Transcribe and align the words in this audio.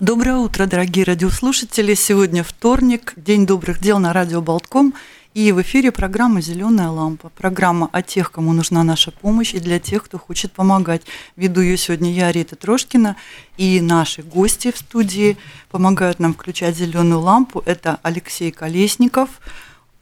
Доброе 0.00 0.36
утро, 0.36 0.66
дорогие 0.66 1.06
радиослушатели. 1.06 1.94
Сегодня 1.94 2.44
вторник, 2.44 3.14
День 3.16 3.46
добрых 3.46 3.80
дел 3.80 3.98
на 3.98 4.12
радио 4.12 4.42
Болтком. 4.42 4.92
И 5.32 5.52
в 5.52 5.62
эфире 5.62 5.90
программа 5.90 6.42
«Зеленая 6.42 6.90
лампа». 6.90 7.30
Программа 7.30 7.88
о 7.92 8.02
тех, 8.02 8.30
кому 8.30 8.52
нужна 8.52 8.84
наша 8.84 9.10
помощь, 9.10 9.54
и 9.54 9.58
для 9.58 9.78
тех, 9.78 10.04
кто 10.04 10.18
хочет 10.18 10.52
помогать. 10.52 11.00
Веду 11.36 11.62
ее 11.62 11.78
сегодня 11.78 12.12
я, 12.12 12.30
Рита 12.30 12.56
Трошкина, 12.56 13.16
и 13.56 13.80
наши 13.80 14.22
гости 14.22 14.70
в 14.70 14.76
студии 14.76 15.38
помогают 15.70 16.20
нам 16.20 16.34
включать 16.34 16.76
«Зеленую 16.76 17.20
лампу». 17.20 17.62
Это 17.64 17.98
Алексей 18.02 18.50
Колесников, 18.50 19.30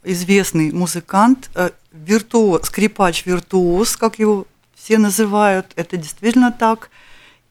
известный 0.03 0.73
музыкант, 0.73 1.51
э, 1.55 1.71
виртуоз, 1.93 2.63
скрипач-виртуоз, 2.63 3.97
как 3.97 4.19
его 4.19 4.49
все 4.75 4.99
называют. 4.99 5.67
Это 5.77 5.97
действительно 5.97 6.51
так– 6.51 6.91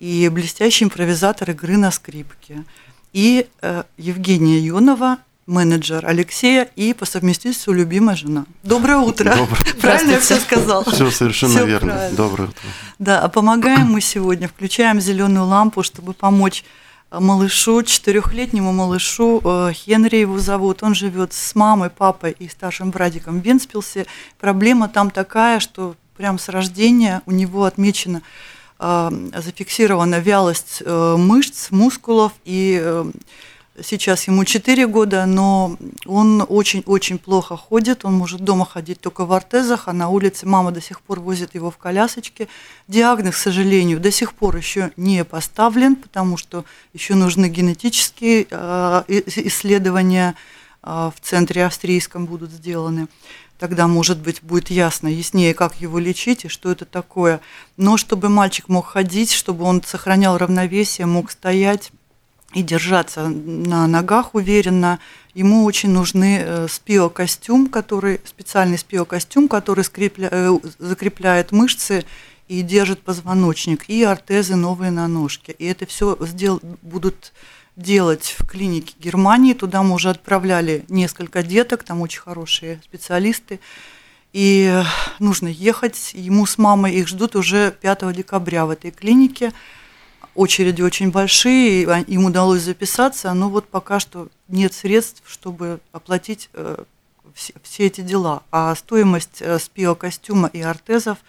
и 0.03 0.27
блестящий 0.27 0.83
импровизатор 0.83 1.51
игры 1.51 1.77
на 1.77 1.89
скрипке. 1.89 2.65
И 3.13 3.47
э, 3.61 3.83
Евгения 3.97 4.59
Юнова, 4.59 5.19
менеджер 5.45 6.05
Алексея 6.05 6.69
и 6.75 6.93
по 6.93 7.05
совместительству 7.05 7.71
любимая 7.71 8.17
жена. 8.17 8.45
Доброе 8.63 8.97
утро. 8.97 9.33
Доброе. 9.33 9.73
Правильно 9.81 10.11
я 10.11 10.19
все 10.19 10.41
сказал? 10.41 10.83
Все 10.83 11.09
совершенно 11.09 11.53
все 11.53 11.65
верно. 11.65 11.93
Правильно. 11.93 12.17
Доброе 12.17 12.43
утро. 12.49 12.61
Да, 12.99 13.21
а 13.21 13.29
помогаем 13.29 13.93
мы 13.93 14.01
сегодня, 14.01 14.49
включаем 14.49 14.99
зеленую 14.99 15.45
лампу, 15.45 15.83
чтобы 15.83 16.11
помочь 16.11 16.65
э, 17.09 17.19
малышу, 17.21 17.81
четырехлетнему 17.81 18.73
малышу, 18.73 19.39
э, 19.41 19.71
Хенри 19.71 20.17
его 20.17 20.37
зовут, 20.37 20.83
он 20.83 20.95
живет 20.95 21.31
с 21.31 21.55
мамой, 21.55 21.89
папой 21.89 22.35
и 22.37 22.49
старшим 22.49 22.91
братиком 22.91 23.39
в 23.39 23.45
Венспилсе. 23.45 24.05
Проблема 24.37 24.89
там 24.89 25.11
такая, 25.11 25.61
что 25.61 25.95
прям 26.17 26.39
с 26.39 26.49
рождения 26.49 27.21
у 27.25 27.31
него 27.31 27.63
отмечено 27.63 28.21
зафиксирована 28.83 30.19
вялость 30.19 30.81
э, 30.85 31.15
мышц, 31.17 31.71
мускулов, 31.71 32.33
и 32.43 32.79
э, 32.81 33.05
сейчас 33.81 34.27
ему 34.27 34.43
4 34.43 34.87
года, 34.87 35.25
но 35.25 35.77
он 36.05 36.45
очень-очень 36.47 37.17
плохо 37.17 37.55
ходит, 37.55 38.03
он 38.03 38.13
может 38.13 38.41
дома 38.41 38.65
ходить 38.65 38.99
только 38.99 39.25
в 39.25 39.31
ортезах, 39.31 39.87
а 39.87 39.93
на 39.93 40.09
улице 40.09 40.45
мама 40.45 40.71
до 40.71 40.81
сих 40.81 40.99
пор 41.01 41.21
возит 41.21 41.55
его 41.55 41.71
в 41.71 41.77
колясочке. 41.77 42.49
Диагноз, 42.89 43.35
к 43.35 43.37
сожалению, 43.37 44.01
до 44.01 44.11
сих 44.11 44.33
пор 44.33 44.57
еще 44.57 44.91
не 44.97 45.23
поставлен, 45.23 45.95
потому 45.95 46.35
что 46.35 46.65
еще 46.93 47.15
нужны 47.15 47.47
генетические 47.47 48.43
исследования 49.07 50.35
в 50.81 51.13
центре 51.21 51.65
австрийском 51.65 52.25
будут 52.25 52.51
сделаны 52.51 53.07
тогда, 53.63 53.87
может 53.87 54.17
быть, 54.17 54.43
будет 54.43 54.69
ясно, 54.69 55.07
яснее, 55.07 55.53
как 55.53 55.75
его 55.75 55.97
лечить 55.97 56.43
и 56.43 56.49
что 56.49 56.69
это 56.69 56.83
такое. 56.83 57.39
Но 57.77 57.95
чтобы 57.95 58.27
мальчик 58.27 58.67
мог 58.67 58.87
ходить, 58.87 59.31
чтобы 59.31 59.63
он 59.63 59.81
сохранял 59.81 60.37
равновесие, 60.37 61.07
мог 61.07 61.31
стоять 61.31 61.93
и 62.53 62.61
держаться 62.61 63.29
на 63.29 63.87
ногах 63.87 64.35
уверенно, 64.35 64.99
ему 65.33 65.63
очень 65.63 65.91
нужны 65.91 66.41
э, 66.43 66.67
спиокостюм, 66.67 67.67
который, 67.67 68.19
специальный 68.25 68.77
спиокостюм, 68.77 69.47
который 69.47 69.85
скрепля, 69.85 70.27
э, 70.29 70.57
закрепляет 70.77 71.53
мышцы 71.53 72.03
и 72.49 72.63
держит 72.63 72.99
позвоночник, 73.01 73.87
и 73.87 74.03
ортезы 74.03 74.57
новые 74.57 74.91
на 74.91 75.07
ножке. 75.07 75.53
И 75.53 75.63
это 75.63 75.85
все 75.85 76.17
сдел, 76.19 76.59
будут 76.81 77.31
делать 77.75 78.35
в 78.37 78.45
клинике 78.45 78.95
Германии. 78.99 79.53
Туда 79.53 79.83
мы 79.83 79.95
уже 79.95 80.09
отправляли 80.09 80.85
несколько 80.89 81.43
деток, 81.43 81.83
там 81.83 82.01
очень 82.01 82.21
хорошие 82.21 82.79
специалисты. 82.83 83.59
И 84.31 84.81
нужно 85.19 85.47
ехать. 85.47 86.11
Ему 86.13 86.45
с 86.45 86.57
мамой 86.57 86.95
их 86.95 87.07
ждут 87.07 87.35
уже 87.35 87.71
5 87.71 88.13
декабря 88.15 88.65
в 88.65 88.71
этой 88.71 88.91
клинике. 88.91 89.53
Очереди 90.35 90.81
очень 90.81 91.11
большие, 91.11 91.83
им 92.07 92.25
удалось 92.25 92.63
записаться, 92.63 93.31
но 93.33 93.49
вот 93.49 93.67
пока 93.67 93.99
что 93.99 94.29
нет 94.47 94.73
средств, 94.73 95.21
чтобы 95.27 95.79
оплатить 95.91 96.49
э, 96.53 96.83
все, 97.35 97.53
все 97.61 97.85
эти 97.85 98.01
дела. 98.01 98.41
А 98.51 98.73
стоимость 98.73 99.41
э, 99.41 99.59
спиокостюма 99.59 100.47
и 100.47 100.61
ортезов 100.61 101.19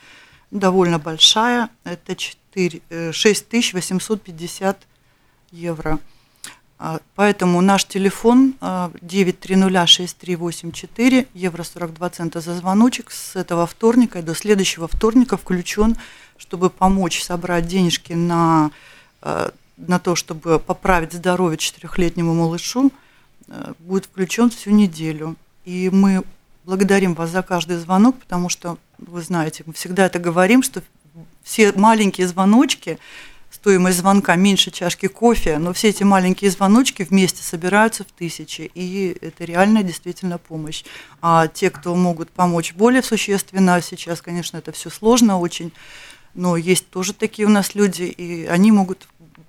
довольно 0.51 0.99
большая. 0.99 1.69
Это 1.85 2.17
4, 2.17 3.13
6850 3.13 4.77
э, 4.77 4.85
евро. 5.55 5.99
А, 6.87 7.01
поэтому 7.15 7.63
наш 7.63 7.87
телефон 7.87 8.57
9306384, 8.61 11.21
а, 11.21 11.25
евро 11.33 11.63
42 11.63 12.11
цента 12.11 12.43
за 12.43 12.55
звоночек 12.55 13.11
с 13.11 13.37
этого 13.37 13.67
вторника 13.67 14.23
до 14.23 14.35
следующего 14.35 14.87
вторника 14.87 15.39
включен, 15.39 15.97
чтобы 16.37 16.69
помочь 16.69 17.23
собрать 17.23 17.67
денежки 17.67 18.13
на, 18.13 18.71
а, 19.23 19.51
на 19.79 19.99
то, 19.99 20.15
чтобы 20.15 20.59
поправить 20.59 21.15
здоровье 21.15 21.57
четырехлетнему 21.57 22.35
малышу, 22.35 22.93
будет 23.79 24.05
включен 24.05 24.51
всю 24.51 24.71
неделю. 24.71 25.37
И 25.65 25.89
мы 25.91 26.23
благодарим 26.65 27.15
вас 27.15 27.31
за 27.31 27.43
каждый 27.43 27.79
звонок, 27.79 28.19
потому 28.19 28.51
что, 28.51 28.77
вы 28.99 29.23
знаете, 29.23 29.63
мы 29.65 29.73
всегда 29.73 30.05
это 30.05 30.19
говорим, 30.19 30.63
что 30.63 30.83
все 31.43 31.73
маленькие 31.73 32.29
звоночки 32.29 32.99
стоимость 33.65 33.97
звонка 33.97 34.37
меньше 34.37 34.71
чашки 34.71 35.09
кофе, 35.09 35.57
но 35.57 35.73
все 35.73 35.89
эти 35.89 36.03
маленькие 36.03 36.51
звоночки 36.51 37.03
вместе 37.03 37.43
собираются 37.43 38.05
в 38.05 38.09
тысячи, 38.09 38.71
и 38.75 39.17
это 39.23 39.47
реальная 39.47 39.83
действительно 39.83 40.37
помощь. 40.37 40.85
А 41.23 41.49
те, 41.49 41.71
кто 41.71 41.95
могут 41.95 42.29
помочь 42.29 42.75
более 42.75 43.03
существенно, 43.03 43.81
сейчас, 43.81 44.21
конечно, 44.21 44.59
это 44.59 44.71
все 44.73 44.91
сложно 44.91 45.39
очень, 45.39 45.73
но 46.35 46.59
есть 46.59 46.91
тоже 46.91 47.15
такие 47.15 47.49
у 47.49 47.51
нас 47.51 47.75
люди, 47.75 48.03
и 48.03 48.45
они 48.45 48.71
могут 48.71 49.09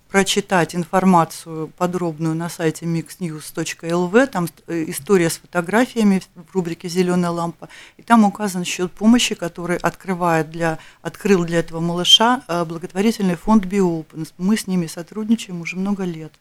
прочитать 0.10 0.76
информацию 0.76 1.72
подробную 1.78 2.36
на 2.36 2.50
сайте 2.50 2.86
mixnews.lv, 2.86 4.28
там 4.28 4.48
э, 4.68 4.86
история 4.88 5.30
с 5.30 5.38
фотографиями 5.38 6.22
в 6.36 6.54
рубрике 6.54 6.88
«Зеленая 6.88 7.32
лампа», 7.32 7.70
и 7.98 8.02
там 8.02 8.24
указан 8.24 8.64
счет 8.64 8.92
помощи, 8.92 9.36
который 9.36 9.78
открывает 9.78 10.50
для, 10.52 10.80
открыл 11.02 11.44
для 11.44 11.60
этого 11.60 11.80
малыша 11.80 12.44
э, 12.48 12.64
благотворительный 12.66 13.36
фонд 13.36 13.66
«Биопен». 13.66 14.26
Мы 14.38 14.58
с 14.58 14.68
ними 14.68 14.88
сотрудничаем 14.88 15.62
уже 15.62 15.76
много 15.76 16.04
лет. 16.04 16.32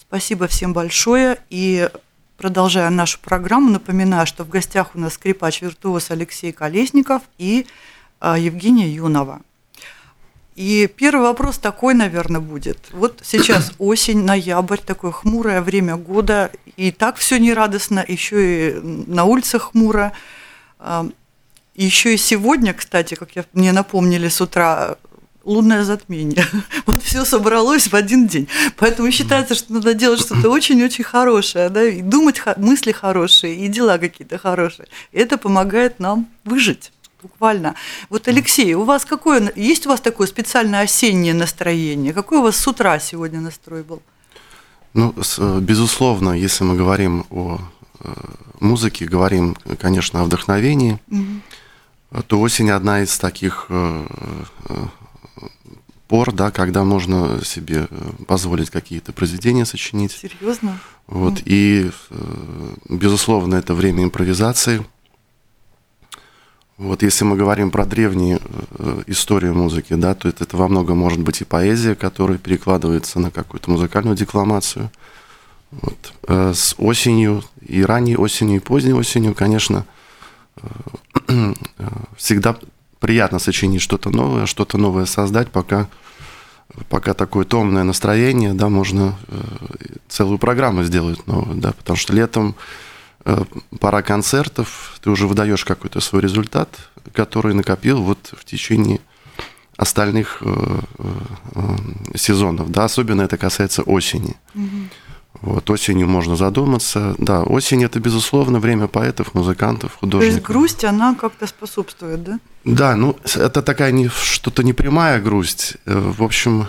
Спасибо 0.00 0.48
всем 0.48 0.72
большое, 0.72 1.38
и 1.50 1.88
продолжая 2.36 2.90
нашу 2.90 3.20
программу, 3.20 3.70
напоминаю, 3.70 4.26
что 4.26 4.44
в 4.44 4.48
гостях 4.48 4.94
у 4.94 4.98
нас 4.98 5.14
скрипач-виртуоз 5.14 6.10
Алексей 6.10 6.52
Колесников 6.52 7.22
и 7.38 7.66
э, 8.20 8.34
Евгения 8.38 8.88
Юнова– 8.88 9.42
и 10.54 10.86
первый 10.86 11.22
вопрос 11.22 11.58
такой, 11.58 11.94
наверное, 11.94 12.40
будет. 12.40 12.78
Вот 12.92 13.20
сейчас 13.24 13.72
осень, 13.78 14.24
ноябрь, 14.24 14.78
такое 14.78 15.10
хмурое 15.10 15.62
время 15.62 15.96
года, 15.96 16.50
и 16.76 16.90
так 16.90 17.16
все 17.16 17.38
нерадостно, 17.38 18.04
еще 18.06 18.70
и 18.70 18.74
на 18.82 19.24
улицах 19.24 19.70
хмуро. 19.72 20.12
Еще 21.74 22.14
и 22.14 22.18
сегодня, 22.18 22.74
кстати, 22.74 23.14
как 23.14 23.34
я, 23.34 23.46
мне 23.54 23.72
напомнили 23.72 24.28
с 24.28 24.42
утра, 24.42 24.96
лунное 25.44 25.84
затмение. 25.84 26.46
Вот 26.86 27.02
все 27.02 27.24
собралось 27.24 27.88
в 27.88 27.94
один 27.94 28.26
день. 28.26 28.48
Поэтому 28.76 29.10
считается, 29.10 29.54
что 29.54 29.72
надо 29.72 29.94
делать 29.94 30.20
что-то 30.20 30.50
очень-очень 30.50 31.04
хорошее, 31.04 31.70
да, 31.70 31.82
и 31.84 32.02
думать 32.02 32.42
мысли 32.58 32.92
хорошие, 32.92 33.56
и 33.56 33.68
дела 33.68 33.98
какие-то 33.98 34.36
хорошие. 34.38 34.88
Это 35.12 35.38
помогает 35.38 35.98
нам 35.98 36.28
выжить 36.44 36.92
буквально. 37.22 37.74
Вот, 38.10 38.28
Алексей, 38.28 38.74
у 38.74 38.84
вас 38.84 39.04
какое, 39.04 39.52
есть 39.56 39.86
у 39.86 39.90
вас 39.90 40.00
такое 40.00 40.26
специальное 40.26 40.82
осеннее 40.82 41.34
настроение? 41.34 42.12
Какой 42.12 42.38
у 42.38 42.42
вас 42.42 42.56
с 42.56 42.66
утра 42.66 42.98
сегодня 42.98 43.40
настрой 43.40 43.82
был? 43.82 44.02
Ну, 44.94 45.14
безусловно, 45.60 46.32
если 46.32 46.64
мы 46.64 46.76
говорим 46.76 47.24
о 47.30 47.58
э, 48.00 48.12
музыке, 48.60 49.06
говорим, 49.06 49.56
конечно, 49.80 50.20
о 50.20 50.24
вдохновении, 50.24 50.98
угу. 51.10 52.22
то 52.26 52.40
осень 52.40 52.70
одна 52.70 53.02
из 53.02 53.16
таких 53.18 53.66
э, 53.70 54.06
э, 54.68 54.74
пор, 56.08 56.32
да, 56.32 56.50
когда 56.50 56.84
можно 56.84 57.42
себе 57.42 57.88
позволить 58.26 58.68
какие-то 58.68 59.12
произведения 59.12 59.64
сочинить. 59.64 60.12
Серьезно? 60.12 60.78
Вот, 61.06 61.40
и, 61.46 61.90
безусловно, 62.88 63.54
это 63.56 63.74
время 63.74 64.04
импровизации– 64.04 64.84
Вот 66.78 67.02
если 67.02 67.24
мы 67.24 67.36
говорим 67.36 67.70
про 67.70 67.84
древние 67.84 68.40
э, 68.78 69.02
историю 69.06 69.54
музыки, 69.54 69.94
да, 69.94 70.14
то 70.14 70.28
это, 70.28 70.56
во 70.56 70.68
многом 70.68 70.98
может 70.98 71.20
быть 71.20 71.40
и 71.42 71.44
поэзия, 71.44 71.94
которая 71.94 72.38
перекладывается 72.38 73.20
на 73.20 73.30
какую-то 73.30 73.70
музыкальную 73.70 74.16
декламацию. 74.16 74.90
Вот. 75.70 76.14
Э, 76.28 76.52
с 76.54 76.74
осенью, 76.78 77.44
и 77.60 77.84
ранней 77.84 78.16
осенью, 78.16 78.56
и 78.56 78.60
поздней 78.60 78.94
осенью, 78.94 79.34
конечно, 79.34 79.84
э, 81.28 81.54
всегда 82.16 82.56
приятно 83.00 83.38
сочинить 83.38 83.82
что-то 83.82 84.08
новое, 84.08 84.46
что-то 84.46 84.78
новое 84.78 85.04
создать, 85.04 85.50
пока, 85.50 85.88
пока 86.88 87.12
такое 87.12 87.44
томное 87.44 87.84
настроение, 87.84 88.54
да, 88.54 88.68
можно 88.68 89.18
целую 90.08 90.38
программу 90.38 90.84
сделать 90.84 91.26
новую, 91.26 91.60
да, 91.60 91.72
потому 91.72 91.96
что 91.96 92.14
летом 92.14 92.54
пора 93.80 94.02
концертов, 94.02 94.98
ты 95.02 95.10
уже 95.10 95.26
выдаешь 95.26 95.64
какой-то 95.64 96.00
свой 96.00 96.22
результат, 96.22 96.68
который 97.12 97.54
накопил 97.54 98.02
вот 98.02 98.34
в 98.36 98.44
течение 98.44 99.00
остальных 99.76 100.38
э, 100.40 100.80
э, 100.98 102.16
сезонов, 102.16 102.70
да, 102.70 102.84
особенно 102.84 103.22
это 103.22 103.36
касается 103.36 103.82
осени. 103.82 104.36
Угу. 104.54 104.66
Вот, 105.40 105.70
осенью 105.70 106.08
можно 106.08 106.36
задуматься. 106.36 107.14
Да, 107.18 107.42
осень 107.42 107.82
это, 107.82 107.98
безусловно, 107.98 108.60
время 108.60 108.86
поэтов, 108.86 109.34
музыкантов, 109.34 109.96
художников. 109.96 110.20
То 110.20 110.36
есть 110.36 110.46
грусть, 110.46 110.84
она 110.84 111.14
как-то 111.14 111.46
способствует, 111.46 112.22
да? 112.22 112.38
Да, 112.64 112.96
ну, 112.96 113.16
это 113.34 113.62
такая 113.62 113.90
не, 113.92 114.08
что-то 114.08 114.62
непрямая 114.62 115.20
грусть. 115.20 115.76
Э, 115.86 115.98
в 115.98 116.22
общем, 116.22 116.68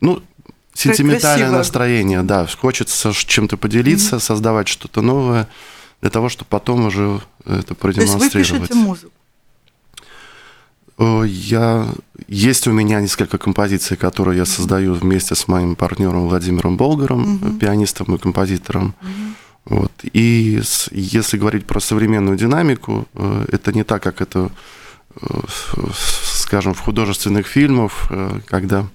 ну, 0.00 0.22
сентиментальное 0.74 1.48
Красиво. 1.48 1.58
настроение, 1.58 2.22
да. 2.22 2.46
Хочется 2.46 3.12
чем-то 3.12 3.56
поделиться, 3.56 4.16
mm 4.16 4.20
создавать 4.20 4.68
что-то 4.68 5.02
новое 5.02 5.48
для 6.02 6.10
того, 6.10 6.28
чтобы 6.28 6.48
потом 6.50 6.86
уже 6.86 7.20
это 7.46 7.74
продемонстрировать. 7.74 8.32
То 8.32 8.38
есть 8.38 8.50
вы 8.52 8.60
пишете 8.60 8.74
музыку? 8.74 9.12
Я... 10.98 11.88
Есть 12.28 12.66
у 12.66 12.72
меня 12.72 13.00
несколько 13.00 13.38
композиций, 13.38 13.96
которые 13.96 14.38
я 14.38 14.44
создаю 14.44 14.94
вместе 14.94 15.34
с 15.34 15.48
моим 15.48 15.74
партнером 15.74 16.28
Владимиром 16.28 16.76
Болгаром, 16.76 17.36
угу. 17.36 17.58
пианистом 17.58 18.14
и 18.14 18.18
композитором. 18.18 18.94
Угу. 19.00 19.76
Вот. 19.76 19.92
И 20.12 20.60
если 20.90 21.38
говорить 21.38 21.66
про 21.66 21.80
современную 21.80 22.36
динамику, 22.36 23.06
э, 23.14 23.44
это 23.52 23.72
не 23.72 23.84
так, 23.84 24.02
как 24.02 24.20
это, 24.20 24.50
э, 25.20 25.40
скажем, 26.34 26.74
в 26.74 26.80
художественных 26.80 27.46
фильмах, 27.46 27.92
э, 28.10 28.40
когда 28.46 28.86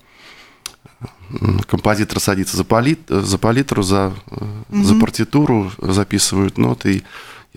композитор 1.67 2.19
садится 2.19 2.57
за, 2.57 2.63
палит, 2.63 2.99
за 3.07 3.37
палитру, 3.37 3.83
за, 3.83 4.13
угу. 4.27 4.83
за 4.83 4.95
партитуру, 4.95 5.71
записывают 5.77 6.57
ноты 6.57 6.97
и 6.97 7.03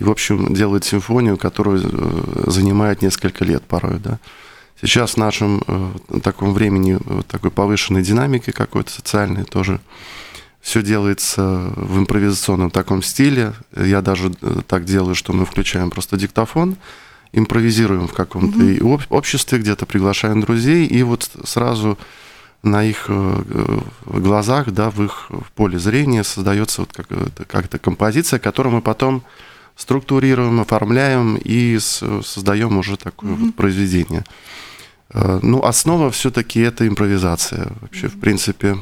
и, 0.01 0.03
в 0.03 0.09
общем, 0.09 0.51
делает 0.53 0.83
симфонию, 0.83 1.37
которую 1.37 1.79
э, 1.83 2.49
занимает 2.49 3.03
несколько 3.03 3.45
лет 3.45 3.61
порой, 3.61 3.99
да. 3.99 4.19
Сейчас 4.81 5.11
в 5.11 5.17
нашем 5.17 5.61
э, 5.67 6.19
таком 6.23 6.53
времени, 6.53 6.97
такой 7.27 7.51
повышенной 7.51 8.01
динамики 8.01 8.49
какой-то 8.49 8.91
социальной 8.91 9.43
тоже, 9.43 9.79
все 10.59 10.81
делается 10.81 11.71
в 11.75 11.99
импровизационном 11.99 12.71
таком 12.71 13.03
стиле. 13.03 13.53
Я 13.75 14.01
даже 14.01 14.31
так 14.67 14.85
делаю, 14.85 15.13
что 15.13 15.33
мы 15.33 15.45
включаем 15.45 15.91
просто 15.91 16.17
диктофон, 16.17 16.77
импровизируем 17.31 18.07
в 18.07 18.13
каком-то 18.13 18.57
mm-hmm. 18.57 19.05
обществе, 19.09 19.59
где-то 19.59 19.85
приглашаем 19.85 20.41
друзей, 20.41 20.87
и 20.87 21.03
вот 21.03 21.29
сразу 21.43 21.97
на 22.63 22.83
их 22.83 23.09
глазах, 24.05 24.71
да, 24.71 24.89
в 24.89 25.03
их 25.03 25.31
поле 25.55 25.79
зрения 25.79 26.23
создается 26.23 26.81
вот 26.81 26.93
как-то, 26.93 27.45
как-то 27.45 27.79
композиция, 27.79 28.39
которую 28.39 28.75
мы 28.75 28.81
потом 28.81 29.23
структурируем, 29.75 30.61
оформляем 30.61 31.37
и 31.37 31.79
создаем 31.79 32.77
уже 32.77 32.97
такое 32.97 33.31
mm-hmm. 33.31 33.45
вот 33.45 33.55
произведение. 33.55 34.23
Э, 35.09 35.39
ну, 35.41 35.63
основа 35.63 36.11
все-таки 36.11 36.59
это 36.59 36.87
импровизация. 36.87 37.71
Вообще, 37.81 38.07
mm-hmm. 38.07 38.09
в 38.09 38.19
принципе, 38.19 38.77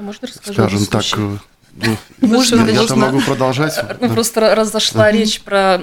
а 0.00 0.02
можно 0.02 0.28
скажем 0.28 0.86
так, 0.86 1.04
э, 1.14 1.36
ну, 1.74 1.96
можно, 2.26 2.66
я, 2.66 2.82
я 2.82 2.96
могу 2.96 3.20
продолжать. 3.20 3.78
Ну, 4.00 4.08
да. 4.08 4.14
просто 4.14 4.54
раз 4.54 4.72
зашла 4.72 5.04
да. 5.04 5.12
речь 5.12 5.42
про 5.42 5.82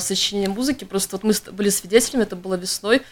сочинение 0.00 0.50
музыки, 0.50 0.84
просто 0.84 1.16
вот 1.16 1.22
мы 1.22 1.32
были 1.52 1.70
свидетелями, 1.70 2.24
это 2.24 2.34
было 2.34 2.56
весной, 2.56 3.02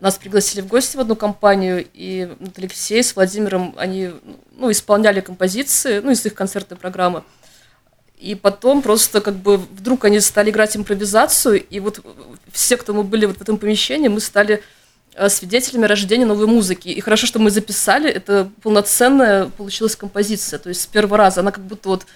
нас 0.00 0.16
пригласили 0.18 0.60
в 0.60 0.66
гости 0.66 0.96
в 0.96 1.00
одну 1.00 1.16
компанию, 1.16 1.86
и 1.94 2.28
Алексей 2.56 3.02
с 3.02 3.16
Владимиром, 3.16 3.74
они 3.78 4.10
ну, 4.52 4.70
исполняли 4.70 5.20
композиции, 5.20 6.00
ну, 6.00 6.10
из 6.10 6.24
их 6.26 6.34
концертной 6.34 6.78
программы. 6.78 7.22
И 8.18 8.34
потом 8.34 8.82
просто 8.82 9.20
как 9.20 9.36
бы 9.36 9.58
вдруг 9.58 10.04
они 10.04 10.20
стали 10.20 10.50
играть 10.50 10.76
импровизацию, 10.76 11.62
и 11.62 11.80
вот 11.80 12.00
все, 12.50 12.76
кто 12.76 12.94
мы 12.94 13.02
были 13.02 13.26
вот 13.26 13.38
в 13.38 13.42
этом 13.42 13.58
помещении, 13.58 14.08
мы 14.08 14.20
стали 14.20 14.62
э, 15.14 15.28
свидетелями 15.28 15.84
рождения 15.84 16.24
новой 16.24 16.46
музыки. 16.46 16.88
И 16.88 17.00
хорошо, 17.00 17.26
что 17.26 17.38
мы 17.38 17.50
записали, 17.50 18.10
это 18.10 18.50
полноценная 18.62 19.46
получилась 19.48 19.96
композиция. 19.96 20.58
То 20.58 20.70
есть 20.70 20.82
с 20.82 20.86
первого 20.86 21.18
раза 21.18 21.40
она 21.40 21.52
как 21.52 21.64
будто 21.64 21.90
вот 21.90 22.06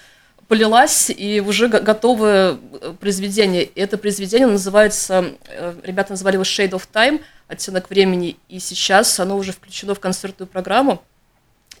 полилась, 0.47 1.09
и 1.09 1.39
уже 1.39 1.67
готовое 1.69 2.57
э, 2.81 2.93
произведение. 2.99 3.63
И 3.63 3.79
это 3.79 3.97
произведение 3.97 4.47
называется, 4.47 5.33
э, 5.47 5.75
ребята 5.83 6.11
называли 6.11 6.35
его 6.35 6.43
Shade 6.43 6.71
of 6.71 6.83
Time, 6.91 7.21
оттенок 7.51 7.89
времени, 7.89 8.37
и 8.47 8.59
сейчас 8.59 9.19
оно 9.19 9.37
уже 9.37 9.51
включено 9.51 9.93
в 9.93 9.99
концертную 9.99 10.47
программу. 10.47 11.03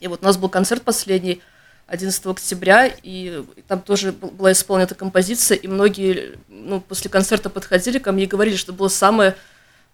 И 0.01 0.07
вот 0.07 0.21
у 0.21 0.25
нас 0.25 0.37
был 0.37 0.49
концерт 0.49 0.81
последний, 0.83 1.41
11 1.87 2.25
октября, 2.25 2.91
и 3.03 3.43
там 3.67 3.81
тоже 3.81 4.11
была 4.11 4.51
исполнена 4.51 4.85
эта 4.85 4.95
композиция, 4.95 5.57
и 5.57 5.67
многие 5.67 6.37
ну, 6.47 6.79
после 6.79 7.09
концерта 7.09 7.49
подходили 7.49 7.99
ко 7.99 8.11
мне 8.11 8.23
и 8.23 8.27
говорили, 8.27 8.55
что 8.55 8.71
было 8.71 8.87
самое 8.87 9.35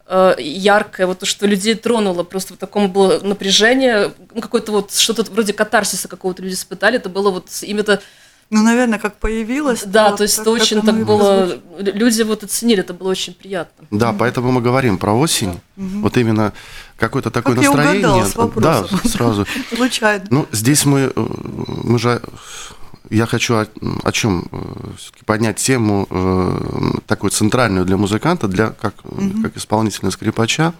э, 0.05 0.35
яркое, 0.37 1.07
вот 1.07 1.19
то, 1.19 1.25
что 1.25 1.47
людей 1.47 1.73
тронуло, 1.73 2.23
просто 2.23 2.53
вот 2.53 2.59
такому 2.59 2.87
было 2.87 3.19
напряжение, 3.19 4.13
ну, 4.33 4.41
какое-то 4.41 4.71
вот 4.71 4.93
что-то 4.93 5.23
вроде 5.31 5.53
катарсиса 5.53 6.07
какого-то 6.07 6.43
люди 6.43 6.53
испытали, 6.53 6.97
это 6.97 7.09
было 7.09 7.31
вот 7.31 7.49
именно 7.63 7.99
ну, 8.49 8.63
наверное, 8.63 8.97
как 8.97 9.17
появилось. 9.17 9.83
Да, 9.83 10.11
то, 10.11 10.17
то 10.17 10.23
есть 10.23 10.39
это 10.39 10.51
очень 10.51 10.81
так 10.81 11.05
было. 11.05 11.59
Люди 11.79 12.21
вот 12.21 12.43
оценили, 12.43 12.79
это 12.79 12.93
было 12.93 13.09
очень 13.09 13.33
приятно. 13.33 13.85
Да, 13.91 14.13
поэтому 14.13 14.51
мы 14.51 14.61
говорим 14.61 14.97
про 14.97 15.13
осень. 15.13 15.59
Да. 15.75 15.99
Вот 15.99 16.15
именно 16.17 16.53
какое-то 16.97 17.29
такое 17.29 17.55
как 17.55 17.65
настроение. 17.65 18.01
Я 18.01 18.07
угадала 18.07 18.25
с 18.25 18.35
вопросом. 18.35 18.99
Да, 19.03 19.09
сразу. 19.09 19.45
Случайно. 19.75 20.25
Ну, 20.29 20.47
здесь 20.51 20.85
мы, 20.85 21.11
э, 21.13 21.25
мы 21.83 21.99
же 21.99 22.21
я 23.09 23.25
хочу 23.25 23.55
о, 23.55 23.67
о 24.03 24.11
чем 24.11 24.47
э, 24.51 24.57
поднять 25.25 25.57
тему 25.57 26.07
э, 26.09 26.99
такую 27.05 27.31
центральную 27.31 27.85
для 27.85 27.97
музыканта, 27.97 28.47
для 28.47 28.69
как, 28.69 28.93
угу. 29.03 29.41
как 29.43 29.57
исполнителя 29.57 30.09
скрипача. 30.09 30.73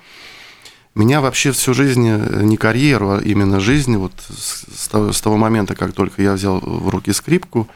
Меня 0.97 1.21
вообще 1.21 1.51
всю 1.51 1.75
жизнь, 1.75 2.07
э, 2.09 2.41
не 2.41 2.57
карьеру, 2.57 3.11
а 3.11 3.21
именно 3.21 3.59
жизнь, 3.59 3.95
вот 3.97 4.13
с 4.35 4.87
того, 4.87 5.13
с 5.13 5.21
того 5.21 5.37
момента, 5.37 5.75
как 5.75 5.93
только 5.93 6.23
я 6.23 6.33
взял 6.33 6.59
в 6.59 6.89
руки 6.89 7.13
скрипку, 7.13 7.67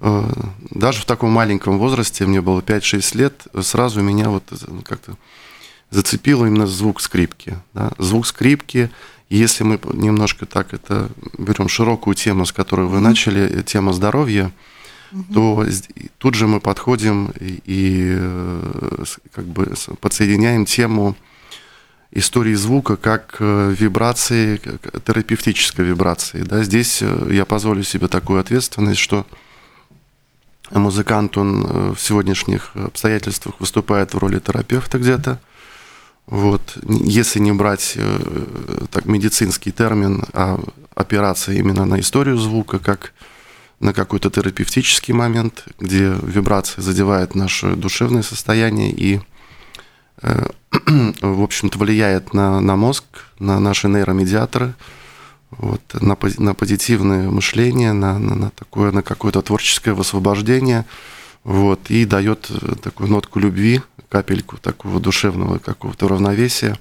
э, 0.00 0.30
даже 0.70 1.02
в 1.02 1.04
таком 1.04 1.30
маленьком 1.30 1.76
возрасте, 1.76 2.24
мне 2.24 2.40
было 2.40 2.62
5-6 2.62 3.14
лет, 3.14 3.46
сразу 3.60 4.00
меня 4.00 4.30
вот 4.30 4.44
ну, 4.66 4.80
как-то 4.80 5.16
зацепило 5.90 6.46
именно 6.46 6.66
звук 6.66 7.02
скрипки. 7.02 7.58
Да? 7.74 7.92
Звук 7.98 8.26
скрипки, 8.26 8.88
если 9.28 9.64
мы 9.64 9.78
немножко 9.92 10.46
так 10.46 10.72
это 10.72 11.10
берем 11.36 11.68
широкую 11.68 12.14
тему, 12.14 12.46
с 12.46 12.52
которой 12.52 12.86
вы 12.86 13.00
начали, 13.00 13.42
э, 13.42 13.62
тема 13.62 13.92
здоровья, 13.92 14.52
угу. 15.12 15.24
то 15.34 15.66
тут 16.16 16.32
же 16.32 16.46
мы 16.46 16.60
подходим 16.60 17.30
и, 17.38 17.60
и 17.66 18.18
как 19.34 19.44
бы 19.44 19.74
подсоединяем 20.00 20.64
тему 20.64 21.14
истории 22.10 22.54
звука 22.54 22.96
как 22.96 23.36
э, 23.38 23.74
вибрации, 23.78 24.56
как 24.56 25.02
терапевтической 25.04 25.84
вибрации. 25.84 26.42
Да? 26.42 26.62
Здесь 26.62 26.98
э, 27.02 27.30
я 27.32 27.44
позволю 27.44 27.82
себе 27.82 28.08
такую 28.08 28.40
ответственность, 28.40 29.00
что 29.00 29.26
музыкант, 30.70 31.36
он 31.36 31.66
э, 31.66 31.94
в 31.94 32.00
сегодняшних 32.00 32.74
обстоятельствах 32.74 33.60
выступает 33.60 34.14
в 34.14 34.18
роли 34.18 34.38
терапевта 34.38 34.98
где-то. 34.98 35.38
Вот. 36.26 36.76
Если 36.86 37.38
не 37.38 37.52
брать 37.52 37.96
так, 38.90 39.06
медицинский 39.06 39.72
термин, 39.72 40.24
а 40.34 40.60
опираться 40.94 41.52
именно 41.52 41.86
на 41.86 42.00
историю 42.00 42.36
звука, 42.36 42.78
как 42.78 43.14
на 43.80 43.94
какой-то 43.94 44.28
терапевтический 44.28 45.14
момент, 45.14 45.64
где 45.78 46.14
вибрация 46.22 46.82
задевает 46.82 47.34
наше 47.34 47.76
душевное 47.76 48.22
состояние 48.22 48.90
и 48.90 49.20
в 51.22 51.42
общем-то, 51.42 51.78
влияет 51.78 52.34
на, 52.34 52.60
на 52.60 52.76
мозг, 52.76 53.04
на 53.38 53.60
наши 53.60 53.88
нейромедиаторы, 53.88 54.74
вот, 55.50 55.80
на, 56.00 56.16
на 56.38 56.54
позитивное 56.54 57.28
мышление, 57.30 57.92
на, 57.92 58.18
на, 58.18 58.34
на 58.34 58.50
такое, 58.50 58.92
на 58.92 59.02
какое-то 59.02 59.42
творческое 59.42 59.92
высвобождение, 59.92 60.84
вот, 61.44 61.90
и 61.90 62.04
дает 62.04 62.50
э, 62.50 62.74
такую 62.82 63.10
нотку 63.10 63.38
любви, 63.38 63.80
капельку 64.08 64.58
такого 64.58 65.00
душевного 65.00 65.58
какого-то 65.58 66.08
равновесия. 66.08 66.76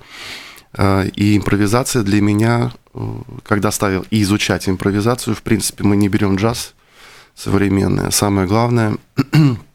А, 0.74 1.04
и 1.04 1.38
импровизация 1.38 2.04
для 2.04 2.22
меня, 2.22 2.74
э, 2.94 3.00
когда 3.44 3.72
ставил 3.72 4.06
и 4.10 4.22
изучать 4.22 4.68
импровизацию, 4.68 5.36
в 5.36 5.42
принципе, 5.42 5.84
мы 5.84 5.96
не 5.96 6.10
берем 6.10 6.36
джаз 6.36 6.74
современный. 7.36 8.12
Самое 8.12 8.48
главное 8.48 8.98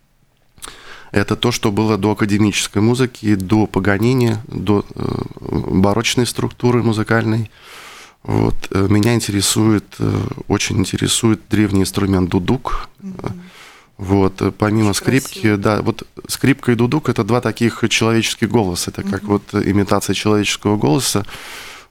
Это 1.13 1.37
то, 1.37 1.53
что 1.53 1.71
было 1.71 1.99
до 1.99 2.13
академической 2.13 2.79
музыки, 2.79 3.35
до 3.35 3.67
Паганини, 3.67 4.39
до 4.49 4.85
э, 4.95 5.05
барочной 5.39 6.27
структуры 6.27 6.83
музыкальной. 6.83 7.51
Вот. 8.23 8.55
Э, 8.71 8.87
меня 8.89 9.15
интересует, 9.15 9.85
э, 9.99 10.27
очень 10.49 10.79
интересует 10.79 11.43
древний 11.51 11.83
инструмент 11.83 12.31
дудук. 12.31 12.89
Mm-hmm. 13.03 13.33
Вот, 13.99 14.57
помимо 14.57 14.91
очень 14.91 14.99
скрипки, 15.01 15.41
красиво. 15.41 15.57
да, 15.59 15.83
вот 15.83 16.09
скрипка 16.27 16.73
и 16.73 16.75
дудук 16.75 17.11
это 17.11 17.25
два 17.25 17.43
таких 17.43 17.85
человеческих 17.91 18.49
голоса, 18.49 18.91
это 18.91 19.03
mm-hmm. 19.03 19.11
как 19.11 19.23
вот 19.25 19.43
имитация 19.53 20.15
человеческого 20.15 20.79
голоса. 20.79 21.27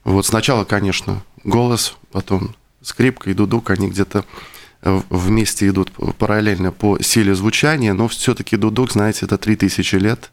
Вот 0.02 0.26
сначала, 0.26 0.64
конечно, 0.64 1.22
голос, 1.44 1.94
потом 2.10 2.56
скрипка 2.82 3.30
и 3.30 3.34
дудук, 3.34 3.70
они 3.70 3.88
где-то 3.88 4.24
вместе 4.82 5.68
идут 5.68 5.92
параллельно 6.18 6.72
по 6.72 7.00
силе 7.00 7.34
звучания, 7.34 7.92
но 7.92 8.08
все-таки 8.08 8.56
дудук, 8.56 8.92
знаете, 8.92 9.26
это 9.26 9.38
3000 9.38 9.96
лет. 9.96 10.30